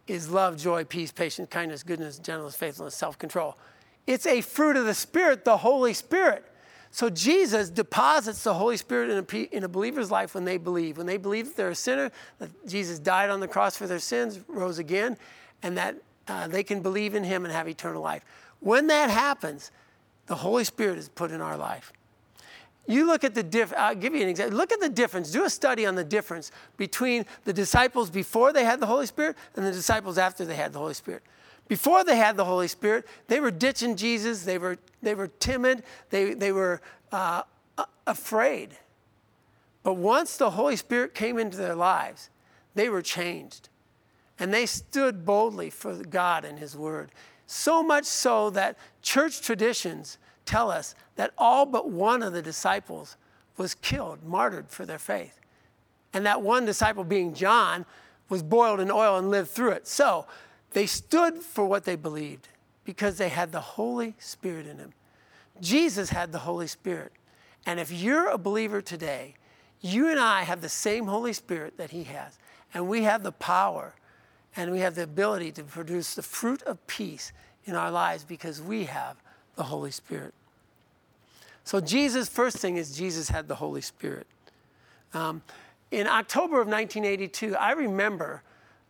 is 0.08 0.29
love, 0.29 0.58
joy, 0.58 0.84
peace, 0.84 1.12
patience, 1.12 1.48
kindness, 1.51 1.84
goodness, 1.84 2.18
gentleness, 2.18 2.56
faithfulness, 2.56 2.96
self 2.96 3.20
control. 3.20 3.56
It's 4.08 4.25
a 4.25 4.41
fruit 4.41 4.77
of 4.77 4.86
the 4.86 4.96
Spirit, 4.96 5.46
the 5.46 5.58
Holy 5.58 5.94
Spirit. 5.94 6.44
So 6.91 7.10
Jesus 7.10 7.69
deposits 7.69 8.43
the 8.43 8.53
Holy 8.53 8.77
Spirit 8.77 9.12
in 9.12 9.17
a, 9.24 9.55
in 9.55 9.63
a 9.63 9.67
believer's 9.67 10.10
life 10.10 10.34
when 10.34 10.46
they 10.46 10.58
believe. 10.58 10.98
When 10.98 11.05
they 11.05 11.17
believe 11.17 11.46
that 11.46 11.55
they're 11.55 11.69
a 11.69 11.75
sinner, 11.75 12.12
that 12.39 12.67
Jesus 12.67 13.00
died 13.00 13.29
on 13.29 13.39
the 13.39 13.48
cross 13.48 13.77
for 13.77 13.86
their 13.86 14.00
sins, 14.00 14.39
rose 14.48 14.79
again, 14.79 15.17
and 15.62 15.77
that 15.77 15.96
uh, 16.27 16.48
they 16.48 16.63
can 16.63 16.81
believe 16.81 17.15
in 17.15 17.24
Him 17.24 17.46
and 17.46 17.53
have 17.53 17.67
eternal 17.67 18.01
life. 18.01 18.25
When 18.60 18.88
that 18.88 19.10
happens, 19.10 19.72
the 20.25 20.36
Holy 20.36 20.63
Spirit 20.63 20.98
is 20.98 21.10
put 21.10 21.31
in 21.31 21.41
our 21.41 21.58
life. 21.58 21.93
You 22.88 23.05
look 23.05 23.24
at 23.24 23.36
the 23.36 23.43
diff. 23.43 23.72
I'll 23.77 23.93
give 23.93 24.15
you 24.15 24.24
an 24.24 24.29
example. 24.29 24.58
Look 24.58 24.72
at 24.72 24.79
the 24.79 24.89
difference. 24.89 25.31
Do 25.31 25.43
a 25.46 25.50
study 25.50 25.86
on 25.86 25.93
the 25.93 26.03
difference 26.03 26.51
between 26.75 27.25
the 27.46 27.53
disciples 27.53 28.10
before 28.10 28.51
they 28.51 28.63
had 28.63 28.79
the 28.79 28.88
Holy 28.88 29.05
Spirit 29.05 29.38
and 29.55 29.63
the 29.63 29.72
disciples 29.72 30.17
after 30.17 30.43
they 30.43 30.55
had 30.55 30.74
the 30.74 30.79
Holy 30.79 30.96
Spirit. 30.96 31.22
Before 31.70 32.04
they 32.04 32.18
had 32.18 32.36
the 32.36 32.46
Holy 32.46 32.68
Spirit, 32.68 33.08
they 33.28 33.40
were 33.40 33.52
ditching 33.52 33.96
Jesus. 33.96 34.44
They 34.44 34.58
were, 34.58 34.78
they 35.02 35.14
were 35.14 35.28
timid. 35.28 35.84
They, 36.10 36.34
they 36.34 36.52
were 36.52 36.82
uh, 37.12 37.44
afraid. 38.08 38.72
But 39.84 39.94
once 39.94 40.36
the 40.36 40.50
Holy 40.50 40.76
Spirit 40.76 41.14
came 41.14 41.38
into 41.38 41.58
their 41.58 41.76
lives, 41.76 42.32
they 42.74 42.90
were 42.90 43.04
changed. 43.04 43.70
And 44.40 44.52
they 44.52 44.66
stood 44.66 45.26
boldly 45.26 45.70
for 45.70 45.96
God 45.96 46.44
and 46.44 46.58
His 46.58 46.76
Word. 46.76 47.12
So 47.46 47.84
much 47.84 48.06
so 48.06 48.50
that 48.50 48.76
church 49.04 49.42
traditions 49.42 50.18
tell 50.46 50.72
us 50.72 50.96
that 51.18 51.34
all 51.38 51.68
but 51.68 51.90
one 51.92 52.24
of 52.24 52.34
the 52.34 52.42
disciples 52.42 53.16
was 53.58 53.76
killed, 53.76 54.24
martyred 54.24 54.70
for 54.70 54.88
their 54.88 54.98
faith. 54.98 55.40
And 56.14 56.26
that 56.26 56.42
one 56.42 56.66
disciple, 56.66 57.04
being 57.04 57.36
John, 57.36 57.86
was 58.28 58.42
boiled 58.42 58.80
in 58.80 58.90
oil 58.90 59.18
and 59.18 59.30
lived 59.30 59.50
through 59.50 59.72
it. 59.72 59.88
So 59.88 60.26
they 60.72 60.86
stood 60.86 61.38
for 61.38 61.66
what 61.66 61.86
they 61.86 61.96
believed 61.96 62.48
because 62.84 63.18
they 63.18 63.30
had 63.30 63.52
the 63.52 63.62
Holy 63.62 64.16
Spirit 64.20 64.68
in 64.68 64.78
them. 64.78 64.94
Jesus 65.62 66.10
had 66.10 66.32
the 66.32 66.40
Holy 66.40 66.68
Spirit. 66.68 67.12
And 67.66 67.80
if 67.80 67.92
you're 67.92 68.28
a 68.28 68.38
believer 68.38 68.82
today, 68.82 69.36
you 69.82 70.10
and 70.10 70.20
I 70.20 70.44
have 70.44 70.62
the 70.62 70.70
same 70.70 71.06
Holy 71.06 71.34
Spirit 71.34 71.78
that 71.78 71.92
He 71.92 72.04
has. 72.06 72.38
And 72.74 72.88
we 72.88 73.04
have 73.04 73.24
the 73.24 73.32
power 73.32 73.96
and 74.56 74.72
we 74.72 74.80
have 74.80 74.96
the 74.96 75.04
ability 75.04 75.52
to 75.54 75.64
produce 75.64 76.16
the 76.16 76.22
fruit 76.22 76.62
of 76.64 76.86
peace 76.88 77.32
in 77.66 77.76
our 77.76 77.92
lives 77.92 78.24
because 78.24 78.62
we 78.62 78.86
have 78.86 79.18
the 79.56 79.64
Holy 79.64 79.92
Spirit. 79.92 80.34
So, 81.64 81.80
Jesus, 81.80 82.28
first 82.28 82.58
thing 82.58 82.78
is 82.78 82.98
Jesus 82.98 83.30
had 83.30 83.48
the 83.48 83.56
Holy 83.56 83.82
Spirit. 83.82 84.26
Um, 85.14 85.44
in 85.92 86.08
October 86.08 86.62
of 86.62 86.68
1982, 86.68 87.56
I 87.56 87.74
remember 87.74 88.42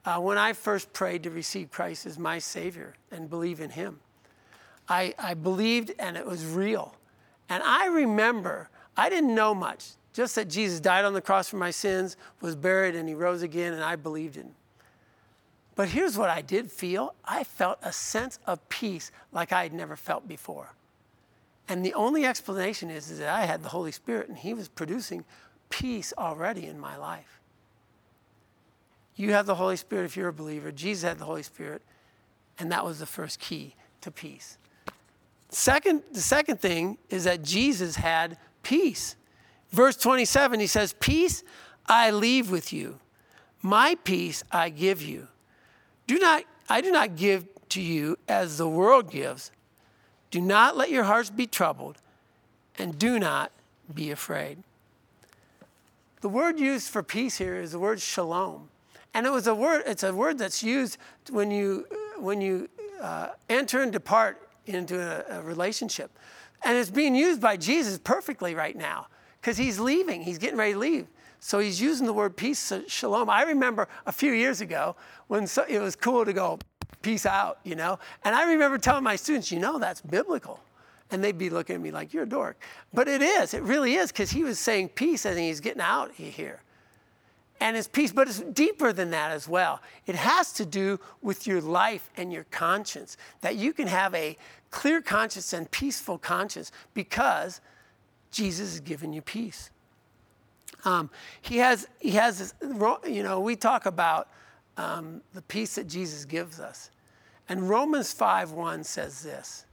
uh, 0.06 0.20
when 0.20 0.38
I 0.38 0.54
first 0.54 0.94
prayed 0.94 1.24
to 1.24 1.30
receive 1.30 1.72
Christ 1.72 2.06
as 2.06 2.18
my 2.18 2.40
Savior 2.40 2.96
and 3.12 3.30
believe 3.30 3.60
in 3.60 3.72
Him. 3.72 4.00
I, 4.88 5.14
I 5.20 5.34
believed 5.34 5.92
and 6.00 6.18
it 6.18 6.26
was 6.26 6.46
real. 6.46 6.96
And 7.48 7.62
I 7.64 7.88
remember, 7.88 8.70
I 8.98 9.10
didn't 9.10 9.36
know 9.36 9.54
much, 9.54 9.92
just 10.14 10.36
that 10.36 10.50
Jesus 10.50 10.80
died 10.80 11.06
on 11.06 11.14
the 11.14 11.22
cross 11.22 11.50
for 11.50 11.58
my 11.58 11.72
sins, 11.72 12.18
was 12.42 12.56
buried, 12.56 12.96
and 12.96 13.08
he 13.08 13.16
rose 13.16 13.42
again, 13.42 13.74
and 13.74 13.84
I 13.84 13.96
believed 13.96 14.38
in 14.38 14.44
him. 14.44 14.56
But 15.76 15.90
here's 15.90 16.18
what 16.18 16.30
I 16.30 16.42
did 16.42 16.70
feel 16.72 17.16
I 17.24 17.46
felt 17.46 17.80
a 17.82 17.94
sense 17.94 18.38
of 18.46 18.68
peace 18.68 19.12
like 19.32 19.54
I 19.54 19.64
had 19.64 19.74
never 19.74 19.96
felt 19.96 20.28
before. 20.28 20.74
And 21.70 21.86
the 21.86 21.94
only 21.94 22.26
explanation 22.26 22.90
is, 22.90 23.10
is 23.10 23.20
that 23.20 23.30
I 23.30 23.46
had 23.46 23.64
the 23.64 23.70
Holy 23.70 23.92
Spirit 23.92 24.28
and 24.28 24.38
He 24.38 24.54
was 24.54 24.68
producing 24.68 25.24
peace 25.70 26.14
already 26.18 26.66
in 26.66 26.80
my 26.80 26.98
life. 26.98 27.39
You 29.20 29.34
have 29.34 29.46
the 29.46 29.56
Holy 29.56 29.76
Spirit 29.76 30.06
if 30.06 30.16
you're 30.16 30.30
a 30.30 30.34
believer. 30.34 30.72
Jesus 30.72 31.04
had 31.04 31.20
the 31.20 31.26
Holy 31.26 31.44
Spirit, 31.44 31.82
and 32.58 32.72
that 32.72 32.86
was 32.86 33.00
the 33.00 33.06
first 33.06 33.38
key 33.38 33.76
to 34.00 34.12
peace. 34.12 34.58
Second, 35.50 36.04
the 36.14 36.22
second 36.22 36.62
thing 36.62 36.98
is 37.10 37.26
that 37.26 37.44
Jesus 37.44 37.98
had 37.98 38.38
peace. 38.64 39.18
Verse 39.72 39.98
27, 39.98 40.62
he 40.62 40.68
says, 40.68 40.96
Peace 41.02 41.44
I 41.86 42.12
leave 42.12 42.50
with 42.50 42.72
you, 42.72 42.98
my 43.62 43.98
peace 44.06 44.42
I 44.54 44.70
give 44.70 45.02
you. 45.02 45.28
Do 46.08 46.18
not, 46.18 46.46
I 46.70 46.80
do 46.80 46.90
not 46.90 47.18
give 47.18 47.46
to 47.72 47.82
you 47.82 48.18
as 48.30 48.58
the 48.58 48.70
world 48.70 49.12
gives. 49.12 49.52
Do 50.32 50.40
not 50.40 50.78
let 50.78 50.92
your 50.92 51.04
hearts 51.04 51.30
be 51.30 51.46
troubled, 51.46 51.98
and 52.78 52.98
do 52.98 53.20
not 53.20 53.52
be 53.94 54.12
afraid. 54.12 54.64
The 56.22 56.30
word 56.30 56.58
used 56.58 56.88
for 56.88 57.04
peace 57.04 57.38
here 57.38 57.58
is 57.58 57.74
the 57.74 57.80
word 57.80 58.00
shalom. 58.00 58.70
And 59.14 59.26
it 59.26 59.32
was 59.32 59.48
a 59.48 59.56
word, 59.56 59.84
it's 59.86 60.04
a 60.04 60.14
word 60.14 60.38
that's 60.38 60.62
used 60.64 60.98
when 61.32 61.52
you, 61.52 61.86
when 62.18 62.42
you 62.42 62.70
uh, 63.02 63.30
enter 63.50 63.82
and 63.82 63.92
depart 63.92 64.50
into 64.66 65.00
a, 65.00 65.40
a 65.40 65.42
relationship. 65.42 66.12
And 66.64 66.78
it's 66.78 66.92
being 66.92 67.16
used 67.16 67.42
by 67.42 67.58
Jesus 67.58 67.98
perfectly 67.98 68.54
right 68.54 68.76
now 68.76 69.08
because 69.42 69.58
he's 69.58 69.80
leaving, 69.80 70.22
he's 70.22 70.38
getting 70.38 70.58
ready 70.58 70.74
to 70.74 70.80
leave. 70.80 71.08
So 71.40 71.60
he's 71.60 71.80
using 71.80 72.06
the 72.06 72.14
word 72.14 72.36
peace, 72.36 72.74
shalom. 72.88 73.30
I 73.30 73.44
remember 73.44 73.88
a 74.06 74.12
few 74.12 74.34
years 74.34 74.60
ago 74.60 74.96
when 75.28 75.48
so, 75.48 75.64
it 75.68 75.80
was 75.80 75.96
cool 75.96 76.26
to 76.26 76.34
go, 76.34 76.60
peace 77.02 77.26
out, 77.26 77.60
you 77.64 77.76
know? 77.76 77.98
And 78.26 78.36
I 78.36 78.52
remember 78.52 78.78
telling 78.78 79.04
my 79.04 79.16
students, 79.16 79.52
you 79.52 79.60
know, 79.60 79.80
that's 79.80 80.02
biblical. 80.02 80.60
And 81.12 81.24
they'd 81.24 81.38
be 81.38 81.50
looking 81.50 81.76
at 81.76 81.82
me 81.82 81.92
like, 81.92 82.14
you're 82.14 82.24
a 82.24 82.30
dork. 82.30 82.62
But 82.94 83.08
it 83.08 83.22
is, 83.22 83.54
it 83.54 83.64
really 83.64 83.96
is, 83.96 84.12
because 84.12 84.30
he 84.30 84.44
was 84.44 84.60
saying 84.60 84.90
peace 84.90 85.26
and 85.26 85.40
he's 85.40 85.60
getting 85.60 85.82
out 85.82 86.12
here. 86.14 86.62
And 87.60 87.76
it's 87.76 87.88
peace, 87.88 88.12
but 88.12 88.28
it's 88.28 88.40
deeper 88.40 88.94
than 88.94 89.12
that 89.12 89.32
as 89.32 89.48
well. 89.48 89.82
It 90.08 90.16
has 90.16 90.54
to 90.54 90.66
do 90.66 91.00
with 91.22 91.46
your 91.46 91.60
life 91.60 92.10
and 92.16 92.32
your 92.32 92.46
conscience, 92.52 93.18
that 93.42 93.58
you 93.58 93.74
can 93.74 93.88
have 93.88 94.16
a 94.16 94.38
clear 94.72 95.02
conscience 95.02 95.52
and 95.52 95.70
peaceful 95.70 96.18
conscience 96.18 96.72
because 96.94 97.60
Jesus 98.32 98.72
has 98.72 98.80
given 98.80 99.12
you 99.12 99.22
peace. 99.22 99.72
Um, 100.86 101.10
he 101.42 101.58
has, 101.58 101.88
he 102.00 102.12
has 102.12 102.40
this, 102.40 102.54
you 103.06 103.24
know, 103.24 103.42
we 103.42 103.58
talk 103.58 103.86
about 103.86 104.30
um, 104.78 105.22
the 105.34 105.42
peace 105.42 105.76
that 105.76 105.88
Jesus 105.88 106.24
gives 106.24 106.62
us. 106.62 106.90
And 107.50 107.68
Romans 107.68 108.14
5 108.14 108.52
1 108.52 108.84
says 108.86 109.22
this. 109.22 109.66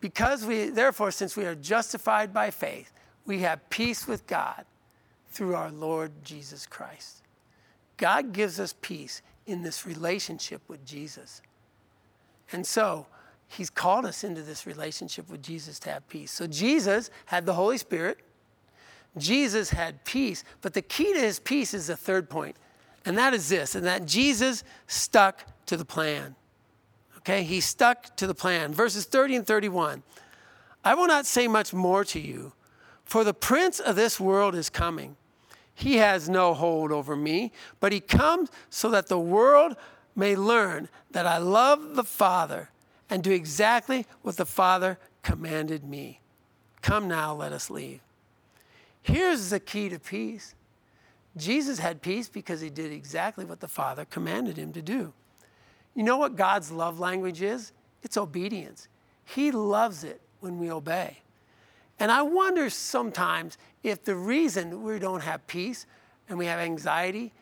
Because 0.00 0.44
we, 0.44 0.68
therefore, 0.68 1.10
since 1.10 1.36
we 1.36 1.44
are 1.44 1.56
justified 1.56 2.32
by 2.32 2.52
faith, 2.52 2.92
we 3.26 3.40
have 3.40 3.68
peace 3.68 4.06
with 4.06 4.24
God 4.28 4.64
through 5.30 5.54
our 5.54 5.70
Lord 5.70 6.12
Jesus 6.24 6.66
Christ. 6.66 7.22
God 7.96 8.32
gives 8.32 8.58
us 8.60 8.74
peace 8.80 9.22
in 9.46 9.62
this 9.62 9.86
relationship 9.86 10.62
with 10.68 10.84
Jesus. 10.84 11.42
And 12.52 12.66
so, 12.66 13.06
He's 13.50 13.70
called 13.70 14.04
us 14.04 14.24
into 14.24 14.42
this 14.42 14.66
relationship 14.66 15.30
with 15.30 15.42
Jesus 15.42 15.78
to 15.80 15.90
have 15.90 16.08
peace. 16.08 16.30
So, 16.30 16.46
Jesus 16.46 17.10
had 17.26 17.46
the 17.46 17.54
Holy 17.54 17.78
Spirit, 17.78 18.18
Jesus 19.16 19.70
had 19.70 20.04
peace, 20.04 20.44
but 20.60 20.74
the 20.74 20.82
key 20.82 21.12
to 21.12 21.20
his 21.20 21.38
peace 21.38 21.74
is 21.74 21.86
the 21.86 21.96
third 21.96 22.28
point, 22.28 22.56
and 23.04 23.16
that 23.18 23.34
is 23.34 23.48
this, 23.48 23.74
and 23.74 23.86
that 23.86 24.06
Jesus 24.06 24.64
stuck 24.86 25.44
to 25.66 25.76
the 25.76 25.84
plan. 25.84 26.36
Okay, 27.18 27.42
he 27.42 27.60
stuck 27.60 28.16
to 28.16 28.26
the 28.26 28.34
plan. 28.34 28.72
Verses 28.72 29.04
30 29.04 29.36
and 29.36 29.46
31. 29.46 30.02
I 30.84 30.94
will 30.94 31.06
not 31.06 31.26
say 31.26 31.48
much 31.48 31.72
more 31.72 32.04
to 32.04 32.20
you, 32.20 32.52
for 33.04 33.24
the 33.24 33.34
prince 33.34 33.80
of 33.80 33.96
this 33.96 34.20
world 34.20 34.54
is 34.54 34.70
coming. 34.70 35.16
He 35.78 35.98
has 35.98 36.28
no 36.28 36.54
hold 36.54 36.90
over 36.90 37.14
me, 37.14 37.52
but 37.78 37.92
he 37.92 38.00
comes 38.00 38.50
so 38.68 38.90
that 38.90 39.06
the 39.06 39.18
world 39.18 39.76
may 40.16 40.34
learn 40.34 40.88
that 41.12 41.24
I 41.24 41.38
love 41.38 41.94
the 41.94 42.02
Father 42.02 42.70
and 43.08 43.22
do 43.22 43.30
exactly 43.30 44.04
what 44.22 44.36
the 44.36 44.44
Father 44.44 44.98
commanded 45.22 45.84
me. 45.84 46.18
Come 46.82 47.06
now, 47.06 47.32
let 47.32 47.52
us 47.52 47.70
leave. 47.70 48.00
Here's 49.02 49.50
the 49.50 49.60
key 49.60 49.88
to 49.88 50.00
peace 50.00 50.56
Jesus 51.36 51.78
had 51.78 52.02
peace 52.02 52.28
because 52.28 52.60
he 52.60 52.70
did 52.70 52.92
exactly 52.92 53.44
what 53.44 53.60
the 53.60 53.68
Father 53.68 54.04
commanded 54.04 54.56
him 54.56 54.72
to 54.72 54.82
do. 54.82 55.12
You 55.94 56.02
know 56.02 56.16
what 56.16 56.34
God's 56.34 56.72
love 56.72 56.98
language 56.98 57.40
is? 57.40 57.70
It's 58.02 58.16
obedience. 58.16 58.88
He 59.24 59.52
loves 59.52 60.02
it 60.02 60.20
when 60.40 60.58
we 60.58 60.72
obey. 60.72 61.18
And 62.00 62.12
I 62.12 62.22
wonder 62.22 62.70
sometimes 62.70 63.58
if 63.82 64.04
the 64.04 64.14
reason 64.14 64.82
we 64.82 64.98
don't 64.98 65.22
have 65.22 65.46
peace 65.46 65.86
and 66.28 66.38
we 66.38 66.46
have 66.46 66.60
anxiety, 66.60 67.32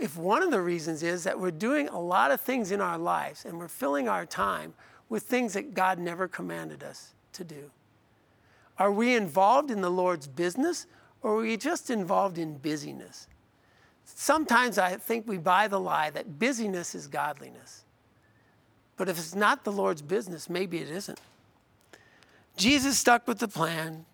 if 0.00 0.16
one 0.16 0.42
of 0.42 0.50
the 0.50 0.60
reasons 0.60 1.02
is 1.02 1.24
that 1.24 1.38
we're 1.38 1.50
doing 1.50 1.88
a 1.88 2.00
lot 2.00 2.30
of 2.30 2.40
things 2.40 2.72
in 2.72 2.80
our 2.80 2.98
lives 2.98 3.44
and 3.44 3.58
we're 3.58 3.68
filling 3.68 4.08
our 4.08 4.24
time 4.24 4.74
with 5.08 5.24
things 5.24 5.52
that 5.54 5.74
God 5.74 5.98
never 5.98 6.26
commanded 6.28 6.82
us 6.82 7.12
to 7.34 7.44
do. 7.44 7.70
Are 8.78 8.92
we 8.92 9.14
involved 9.14 9.70
in 9.70 9.80
the 9.80 9.90
Lord's 9.90 10.26
business 10.26 10.86
or 11.22 11.34
are 11.34 11.42
we 11.42 11.56
just 11.56 11.90
involved 11.90 12.38
in 12.38 12.56
busyness? 12.56 13.26
Sometimes 14.04 14.78
I 14.78 14.96
think 14.96 15.28
we 15.28 15.38
buy 15.38 15.68
the 15.68 15.78
lie 15.78 16.10
that 16.10 16.38
busyness 16.38 16.94
is 16.94 17.06
godliness. 17.06 17.84
But 18.96 19.08
if 19.08 19.18
it's 19.18 19.34
not 19.34 19.64
the 19.64 19.72
Lord's 19.72 20.02
business, 20.02 20.48
maybe 20.48 20.78
it 20.78 20.88
isn't. 20.88 21.20
Jesus 22.56 22.98
stuck 22.98 23.26
with 23.26 23.38
the 23.38 23.48
plan. 23.48 24.04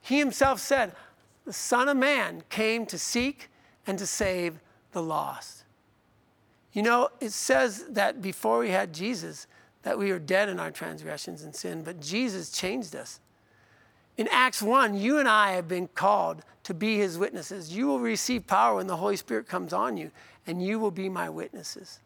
He 0.00 0.18
himself 0.18 0.60
said, 0.60 0.92
The 1.44 1.52
Son 1.52 1.88
of 1.88 1.96
Man 1.96 2.42
came 2.50 2.86
to 2.86 2.98
seek 2.98 3.48
and 3.86 3.98
to 3.98 4.06
save 4.06 4.60
the 4.92 5.02
lost. 5.02 5.64
You 6.72 6.82
know, 6.82 7.08
it 7.20 7.32
says 7.32 7.84
that 7.90 8.22
before 8.22 8.60
we 8.60 8.70
had 8.70 8.92
Jesus, 8.92 9.46
that 9.82 9.98
we 9.98 10.12
were 10.12 10.18
dead 10.18 10.48
in 10.48 10.60
our 10.60 10.70
transgressions 10.70 11.42
and 11.42 11.54
sin, 11.54 11.82
but 11.82 12.00
Jesus 12.00 12.50
changed 12.50 12.94
us. 12.94 13.20
In 14.16 14.28
Acts 14.30 14.60
1, 14.60 14.94
you 14.94 15.18
and 15.18 15.28
I 15.28 15.52
have 15.52 15.68
been 15.68 15.88
called 15.88 16.42
to 16.64 16.74
be 16.74 16.98
his 16.98 17.16
witnesses. 17.16 17.74
You 17.74 17.86
will 17.86 18.00
receive 18.00 18.46
power 18.46 18.76
when 18.76 18.88
the 18.88 18.96
Holy 18.96 19.16
Spirit 19.16 19.48
comes 19.48 19.72
on 19.72 19.96
you, 19.96 20.10
and 20.46 20.62
you 20.62 20.78
will 20.78 20.90
be 20.90 21.08
my 21.08 21.30
witnesses. 21.30 22.00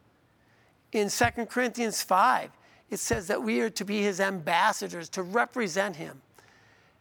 In 0.93 1.09
2 1.09 1.25
Corinthians 1.47 2.03
5, 2.03 2.51
it 2.93 3.01
says 3.01 3.27
that 3.29 3.43
we 3.43 3.61
are 3.63 3.71
to 3.71 3.87
be 3.87 4.03
his 4.03 4.21
ambassadors, 4.21 5.09
to 5.09 5.23
represent 5.23 5.97
him. 5.97 6.21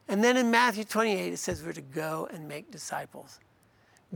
And 0.08 0.24
then 0.24 0.38
in 0.38 0.50
Matthew 0.50 0.86
28, 0.86 1.34
it 1.34 1.38
says 1.38 1.62
we're 1.62 1.74
to 1.74 1.82
go 1.82 2.30
and 2.34 2.48
make 2.48 2.72
disciples. 2.72 3.42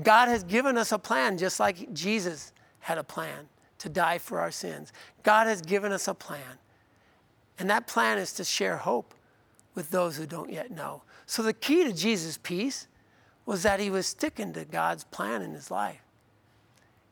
God 0.02 0.30
has 0.30 0.46
given 0.46 0.78
us 0.78 0.94
a 0.94 0.98
plan, 0.98 1.38
just 1.38 1.60
like 1.60 1.92
Jesus 1.92 2.54
had 2.80 2.98
a 2.98 3.04
plan 3.04 3.50
to 3.80 3.90
die 3.90 4.20
for 4.20 4.40
our 4.40 4.52
sins. 4.52 4.94
God 5.24 5.48
has 5.48 5.62
given 5.62 5.92
us 5.92 6.08
a 6.08 6.14
plan. 6.14 6.60
And 7.60 7.70
that 7.70 7.88
plan 7.88 8.20
is 8.20 8.32
to 8.34 8.46
share 8.46 8.78
hope 8.78 9.14
with 9.74 9.92
those 9.92 10.16
who 10.16 10.26
don't 10.26 10.50
yet 10.50 10.72
know. 10.72 11.02
So 11.26 11.44
the 11.44 11.54
key 11.54 11.84
to 11.84 11.92
Jesus' 11.92 12.40
peace 12.42 12.88
was 13.46 13.64
that 13.64 13.82
he 13.82 13.90
was 13.90 14.08
sticking 14.08 14.54
to 14.54 14.64
God's 14.64 15.04
plan 15.04 15.42
in 15.42 15.52
his 15.52 15.70
life. 15.70 16.02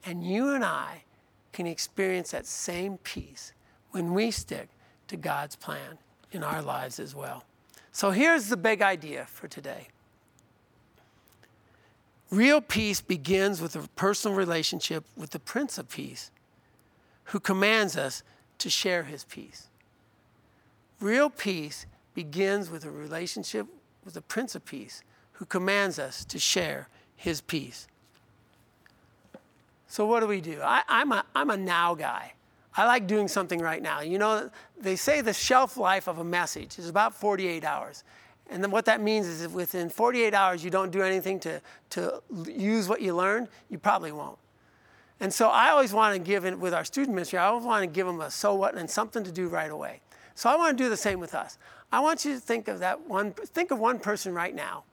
And 0.05 0.23
you 0.25 0.53
and 0.53 0.63
I 0.63 1.03
can 1.51 1.67
experience 1.67 2.31
that 2.31 2.45
same 2.45 2.97
peace 2.99 3.51
when 3.93 4.13
we 4.13 4.31
stick 4.31 4.69
to 5.07 5.15
God's 5.15 5.55
plan 5.55 5.99
in 6.31 6.43
our 6.43 6.61
lives 6.61 6.99
as 6.99 7.15
well. 7.15 7.45
So 7.91 8.09
here's 8.09 8.49
the 8.49 8.57
big 8.57 8.81
idea 8.81 9.25
for 9.25 9.47
today. 9.47 9.87
Real 12.31 12.59
peace 12.59 13.01
begins 13.01 13.61
with 13.61 13.75
a 13.75 13.87
personal 13.95 14.35
relationship 14.35 15.05
with 15.15 15.29
the 15.29 15.39
Prince 15.39 15.77
of 15.77 15.87
Peace, 15.89 16.31
who 17.25 17.39
commands 17.39 17.95
us 17.95 18.23
to 18.57 18.69
share 18.71 19.03
his 19.03 19.23
peace. 19.25 19.67
Real 20.99 21.29
peace 21.29 21.85
begins 22.15 22.71
with 22.71 22.85
a 22.85 22.89
relationship 22.89 23.67
with 24.03 24.15
the 24.15 24.21
Prince 24.21 24.55
of 24.55 24.65
Peace 24.65 25.03
who 25.33 25.45
commands 25.45 25.99
us 25.99 26.25
to 26.25 26.39
share 26.39 26.87
his 27.15 27.41
peace. 27.41 27.87
So, 29.87 30.07
what 30.07 30.21
do 30.21 30.27
we 30.27 30.41
do? 30.41 30.59
I, 30.63 30.81
am 30.89 31.11
a, 31.11 31.23
I'm 31.35 31.51
a 31.51 31.57
now 31.57 31.93
guy. 31.93 32.33
I 32.75 32.85
like 32.85 33.07
doing 33.07 33.27
something 33.27 33.59
right 33.59 33.81
now. 33.81 34.01
You 34.01 34.17
know, 34.17 34.49
they 34.79 34.95
say 34.95 35.21
the 35.21 35.33
shelf 35.33 35.77
life 35.77 36.07
of 36.07 36.17
a 36.17 36.23
message 36.23 36.79
is 36.79 36.89
about 36.89 37.13
48 37.13 37.63
hours. 37.63 38.03
And 38.49 38.63
then 38.63 38.71
what 38.71 38.85
that 38.85 39.01
means 39.01 39.27
is 39.27 39.41
if 39.41 39.51
within 39.51 39.89
48 39.89 40.33
hours 40.33 40.63
you 40.63 40.69
don't 40.69 40.91
do 40.91 41.01
anything 41.01 41.39
to, 41.41 41.61
to 41.91 42.21
use 42.47 42.89
what 42.89 43.01
you 43.01 43.15
learned, 43.15 43.47
you 43.69 43.77
probably 43.77 44.11
won't. 44.11 44.37
And 45.19 45.33
so 45.33 45.49
I 45.49 45.69
always 45.69 45.93
want 45.93 46.15
to 46.15 46.19
give, 46.19 46.43
in, 46.43 46.59
with 46.59 46.73
our 46.73 46.83
student 46.83 47.15
ministry, 47.15 47.39
I 47.39 47.45
always 47.45 47.65
want 47.65 47.83
to 47.83 47.87
give 47.87 48.05
them 48.05 48.19
a 48.19 48.29
so 48.29 48.55
what 48.55 48.75
and 48.75 48.89
something 48.89 49.23
to 49.23 49.31
do 49.31 49.47
right 49.47 49.71
away. 49.71 50.01
So 50.35 50.49
I 50.49 50.55
want 50.55 50.77
to 50.77 50.83
do 50.83 50.89
the 50.89 50.97
same 50.97 51.19
with 51.19 51.35
us. 51.35 51.57
I 51.91 51.99
want 51.99 52.25
you 52.25 52.33
to 52.33 52.39
think 52.39 52.67
of 52.67 52.79
that 52.79 53.07
one, 53.07 53.31
think 53.31 53.71
of 53.71 53.79
one 53.79 53.99
person 53.99 54.33
right 54.33 54.53
now 54.53 54.83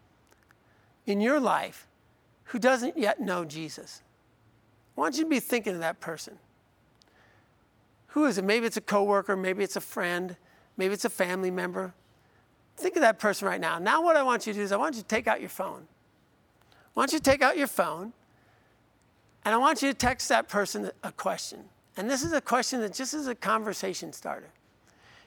in 1.06 1.20
your 1.20 1.40
life 1.40 1.88
who 2.44 2.58
doesn't 2.58 2.98
yet 2.98 3.20
know 3.20 3.44
Jesus. 3.44 4.02
I 4.96 5.00
want 5.00 5.16
you 5.16 5.24
to 5.24 5.30
be 5.30 5.40
thinking 5.40 5.74
of 5.74 5.80
that 5.80 6.00
person. 6.00 6.38
Who 8.10 8.24
is 8.26 8.38
it? 8.38 8.44
Maybe 8.44 8.66
it's 8.66 8.76
a 8.76 8.82
coworker, 8.82 9.36
maybe 9.36 9.62
it's 9.62 9.76
a 9.76 9.80
friend, 9.80 10.36
maybe 10.76 10.94
it's 10.94 11.04
a 11.04 11.10
family 11.10 11.50
member. 11.50 11.94
Think 12.76 12.96
of 12.96 13.02
that 13.02 13.18
person 13.18 13.46
right 13.46 13.60
now. 13.60 13.78
Now, 13.78 14.02
what 14.02 14.16
I 14.16 14.22
want 14.22 14.46
you 14.46 14.52
to 14.52 14.58
do 14.58 14.62
is 14.62 14.72
I 14.72 14.76
want 14.76 14.96
you 14.96 15.02
to 15.02 15.08
take 15.08 15.26
out 15.26 15.40
your 15.40 15.50
phone. 15.50 15.86
I 16.72 17.00
want 17.00 17.12
you 17.12 17.18
to 17.18 17.24
take 17.24 17.42
out 17.42 17.56
your 17.56 17.66
phone 17.66 18.12
and 19.44 19.54
I 19.54 19.58
want 19.58 19.82
you 19.82 19.88
to 19.88 19.94
text 19.94 20.28
that 20.28 20.48
person 20.48 20.90
a 21.02 21.12
question. 21.12 21.60
And 21.96 22.10
this 22.10 22.22
is 22.22 22.32
a 22.32 22.40
question 22.40 22.80
that 22.80 22.94
just 22.94 23.14
is 23.14 23.26
a 23.26 23.34
conversation 23.34 24.12
starter. 24.12 24.50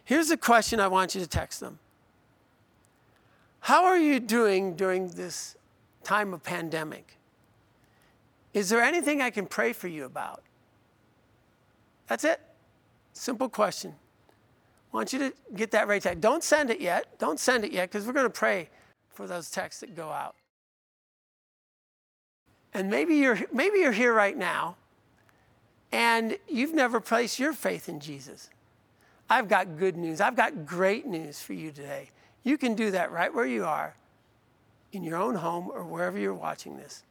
Here's 0.04 0.32
a 0.32 0.38
question 0.38 0.80
I 0.80 0.88
want 0.88 1.15
you 1.15 1.22
to 1.22 1.28
text 1.28 1.60
them 1.60 1.80
How 3.62 3.86
are 3.86 3.98
you 3.98 4.19
doing 4.19 4.76
during 4.76 5.10
this 5.10 5.56
time 6.04 6.34
of 6.34 6.43
pandemic? 6.43 7.17
Is 8.54 8.69
there 8.69 8.82
anything 8.82 9.22
I 9.22 9.30
can 9.30 9.46
pray 9.46 9.74
for 9.74 9.88
you 9.88 10.06
about? 10.06 10.43
That's 12.08 12.24
it. 12.24 12.39
Simple 13.13 13.47
question. 13.47 13.93
I 14.91 14.97
want 14.97 15.13
you 15.13 15.19
to 15.19 15.34
get 15.56 15.71
that 15.71 15.88
right 15.88 16.02
text. 16.02 16.21
Don't 16.21 16.43
send 16.43 16.69
it 16.69 16.82
yet. 16.82 17.17
Don't 17.19 17.39
send 17.39 17.63
it 17.63 17.71
yet 17.71 17.89
because 17.89 18.06
we're 18.06 18.13
going 18.13 18.26
to 18.26 18.30
pray 18.30 18.69
for 19.10 19.26
those 19.26 19.49
texts 19.49 19.82
that 19.82 19.95
go 19.95 20.10
out. 20.10 20.36
And 22.73 22.89
maybe 22.89 23.15
you're, 23.15 23.39
maybe 23.52 23.80
you're 23.80 23.91
here 23.91 24.13
right 24.13 24.38
now 24.38 24.76
and 25.91 26.38
you've 26.47 26.73
never 26.73 26.99
placed 26.99 27.39
your 27.39 27.54
faith 27.54 27.88
in 27.88 27.99
Jesus. 27.99 28.49
I've 29.30 29.47
got 29.47 29.78
good 29.78 29.95
news. 29.95 30.19
I've 30.19 30.36
got 30.36 30.65
great 30.65 31.06
news 31.06 31.41
for 31.41 31.54
you 31.54 31.71
today. 31.71 32.10
You 32.43 32.58
can 32.58 32.73
do 32.73 32.91
that 32.91 33.12
right 33.12 33.34
where 33.34 33.45
you 33.45 33.63
are, 33.63 33.95
in 34.91 35.04
your 35.04 35.17
own 35.17 35.36
home 35.36 35.69
or 35.73 35.84
wherever 35.84 36.17
you're 36.17 36.34
watching 36.34 36.78
this. 36.78 37.04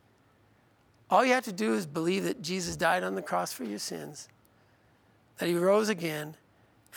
All 1.10 1.24
you 1.24 1.32
have 1.32 1.44
to 1.44 1.52
do 1.52 1.74
is 1.74 1.86
believe 1.86 2.24
that 2.24 2.42
Jesus 2.42 2.76
died 2.76 3.02
on 3.02 3.14
the 3.14 3.22
cross 3.22 3.52
for 3.52 3.64
your 3.64 3.78
sins, 3.78 4.28
that 5.38 5.48
he 5.48 5.54
rose 5.54 5.88
again, 5.88 6.36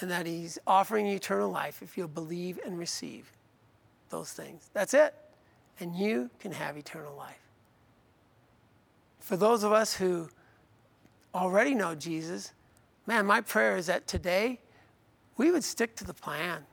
and 0.01 0.11
that 0.11 0.25
he's 0.25 0.59
offering 0.67 1.07
eternal 1.07 1.49
life 1.49 1.81
if 1.81 1.97
you'll 1.97 2.07
believe 2.07 2.59
and 2.65 2.77
receive 2.77 3.31
those 4.09 4.31
things. 4.31 4.69
That's 4.73 4.93
it. 4.93 5.13
And 5.79 5.95
you 5.95 6.29
can 6.39 6.51
have 6.51 6.77
eternal 6.77 7.15
life. 7.15 7.39
For 9.19 9.37
those 9.37 9.63
of 9.63 9.71
us 9.71 9.95
who 9.95 10.29
already 11.33 11.73
know 11.73 11.95
Jesus, 11.95 12.53
man, 13.07 13.25
my 13.25 13.41
prayer 13.41 13.77
is 13.77 13.87
that 13.87 14.07
today 14.07 14.59
we 15.37 15.51
would 15.51 15.63
stick 15.63 15.95
to 15.97 16.03
the 16.03 16.13
plan. 16.13 16.65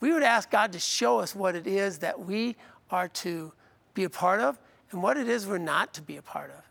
We 0.00 0.12
would 0.12 0.22
ask 0.22 0.50
God 0.50 0.72
to 0.72 0.78
show 0.78 1.18
us 1.20 1.34
what 1.34 1.54
it 1.54 1.66
is 1.66 1.98
that 1.98 2.20
we 2.20 2.56
are 2.90 3.08
to 3.08 3.52
be 3.94 4.04
a 4.04 4.10
part 4.10 4.40
of 4.40 4.58
and 4.90 5.02
what 5.02 5.16
it 5.16 5.28
is 5.28 5.46
we're 5.46 5.58
not 5.58 5.92
to 5.94 6.02
be 6.02 6.16
a 6.16 6.22
part 6.22 6.50
of. 6.50 6.62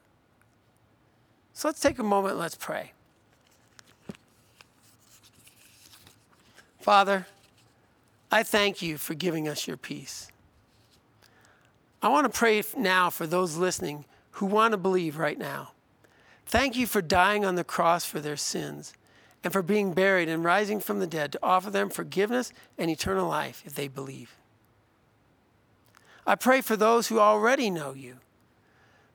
So 1.54 1.68
let's 1.68 1.80
take 1.80 2.00
a 2.00 2.04
moment 2.04 2.38
let's 2.38 2.56
pray. 2.56 2.94
Father, 6.82 7.28
I 8.32 8.41
thank 8.41 8.82
you 8.82 8.98
for 8.98 9.13
giving 9.13 9.48
us 9.48 9.67
your 9.67 9.78
peace. 9.78 10.32
I 12.02 12.10
want 12.10 12.32
to 12.32 12.38
pray 12.38 12.63
now 12.76 13.12
for 13.12 13.28
those 13.28 13.56
listening 13.56 14.06
who 14.32 14.48
want 14.48 14.72
to 14.72 14.78
believe 14.78 15.20
right 15.20 15.38
now. 15.38 15.74
Thank 16.48 16.76
you 16.76 16.88
for 16.88 17.02
dying 17.02 17.46
on 17.46 17.54
the 17.54 17.63
cross 17.63 18.04
for 18.04 18.20
their 18.20 18.36
sins 18.36 18.94
and 19.44 19.54
for 19.54 19.62
being 19.62 19.94
buried 19.94 20.28
and 20.28 20.44
rising 20.44 20.80
from 20.80 21.00
the 21.00 21.06
dead 21.06 21.32
to 21.34 21.39
offer 21.44 21.70
them 21.70 21.91
forgiveness 21.91 22.52
and 22.80 22.89
eternal 22.89 23.28
life 23.28 23.62
if 23.63 23.76
they 23.76 23.88
believe. 23.88 24.36
I 26.26 26.34
pray 26.34 26.62
for 26.62 26.76
those 26.76 27.10
who 27.10 27.20
already 27.20 27.70
know 27.70 27.94
you, 27.94 28.17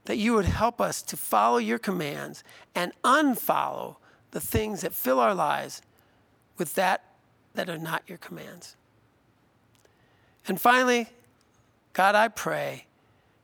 that 0.04 0.18
you 0.18 0.34
would 0.34 0.44
help 0.44 0.80
us 0.80 1.02
to 1.02 1.16
follow 1.16 1.58
your 1.58 1.78
commands 1.78 2.44
and 2.76 2.92
unfollow 3.02 3.96
the 4.30 4.40
things 4.40 4.82
that 4.82 4.92
fill 4.92 5.18
our 5.18 5.34
lives 5.34 5.82
with 6.58 6.74
that 6.74 7.05
that 7.56 7.68
are 7.68 7.78
not 7.78 8.02
your 8.06 8.18
commands. 8.18 8.76
And 10.46 10.60
finally, 10.60 11.08
God, 11.92 12.14
I 12.14 12.28
pray 12.28 12.86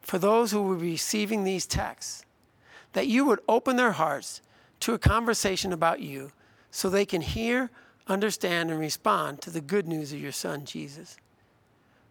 for 0.00 0.18
those 0.18 0.52
who 0.52 0.62
will 0.62 0.76
be 0.76 0.92
receiving 0.92 1.44
these 1.44 1.66
texts 1.66 2.24
that 2.92 3.06
you 3.06 3.24
would 3.24 3.40
open 3.48 3.76
their 3.76 3.92
hearts 3.92 4.42
to 4.80 4.94
a 4.94 4.98
conversation 4.98 5.72
about 5.72 6.00
you 6.00 6.32
so 6.70 6.88
they 6.88 7.06
can 7.06 7.20
hear, 7.20 7.70
understand, 8.06 8.70
and 8.70 8.78
respond 8.78 9.40
to 9.42 9.50
the 9.50 9.60
good 9.60 9.86
news 9.88 10.12
of 10.12 10.20
your 10.20 10.32
Son, 10.32 10.64
Jesus. 10.64 11.16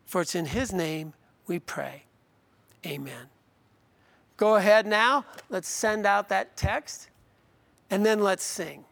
For 0.06 0.22
it's 0.22 0.36
in 0.36 0.48
His 0.48 0.74
name 0.74 1.14
we 1.48 1.60
pray. 1.60 2.04
Amen. 2.86 3.30
Go 4.38 4.56
ahead 4.56 4.88
now. 4.88 5.26
Let's 5.50 5.68
send 5.68 6.06
out 6.06 6.30
that 6.30 6.58
text 6.58 7.10
and 7.90 8.06
then 8.06 8.22
let's 8.22 8.44
sing. 8.44 8.86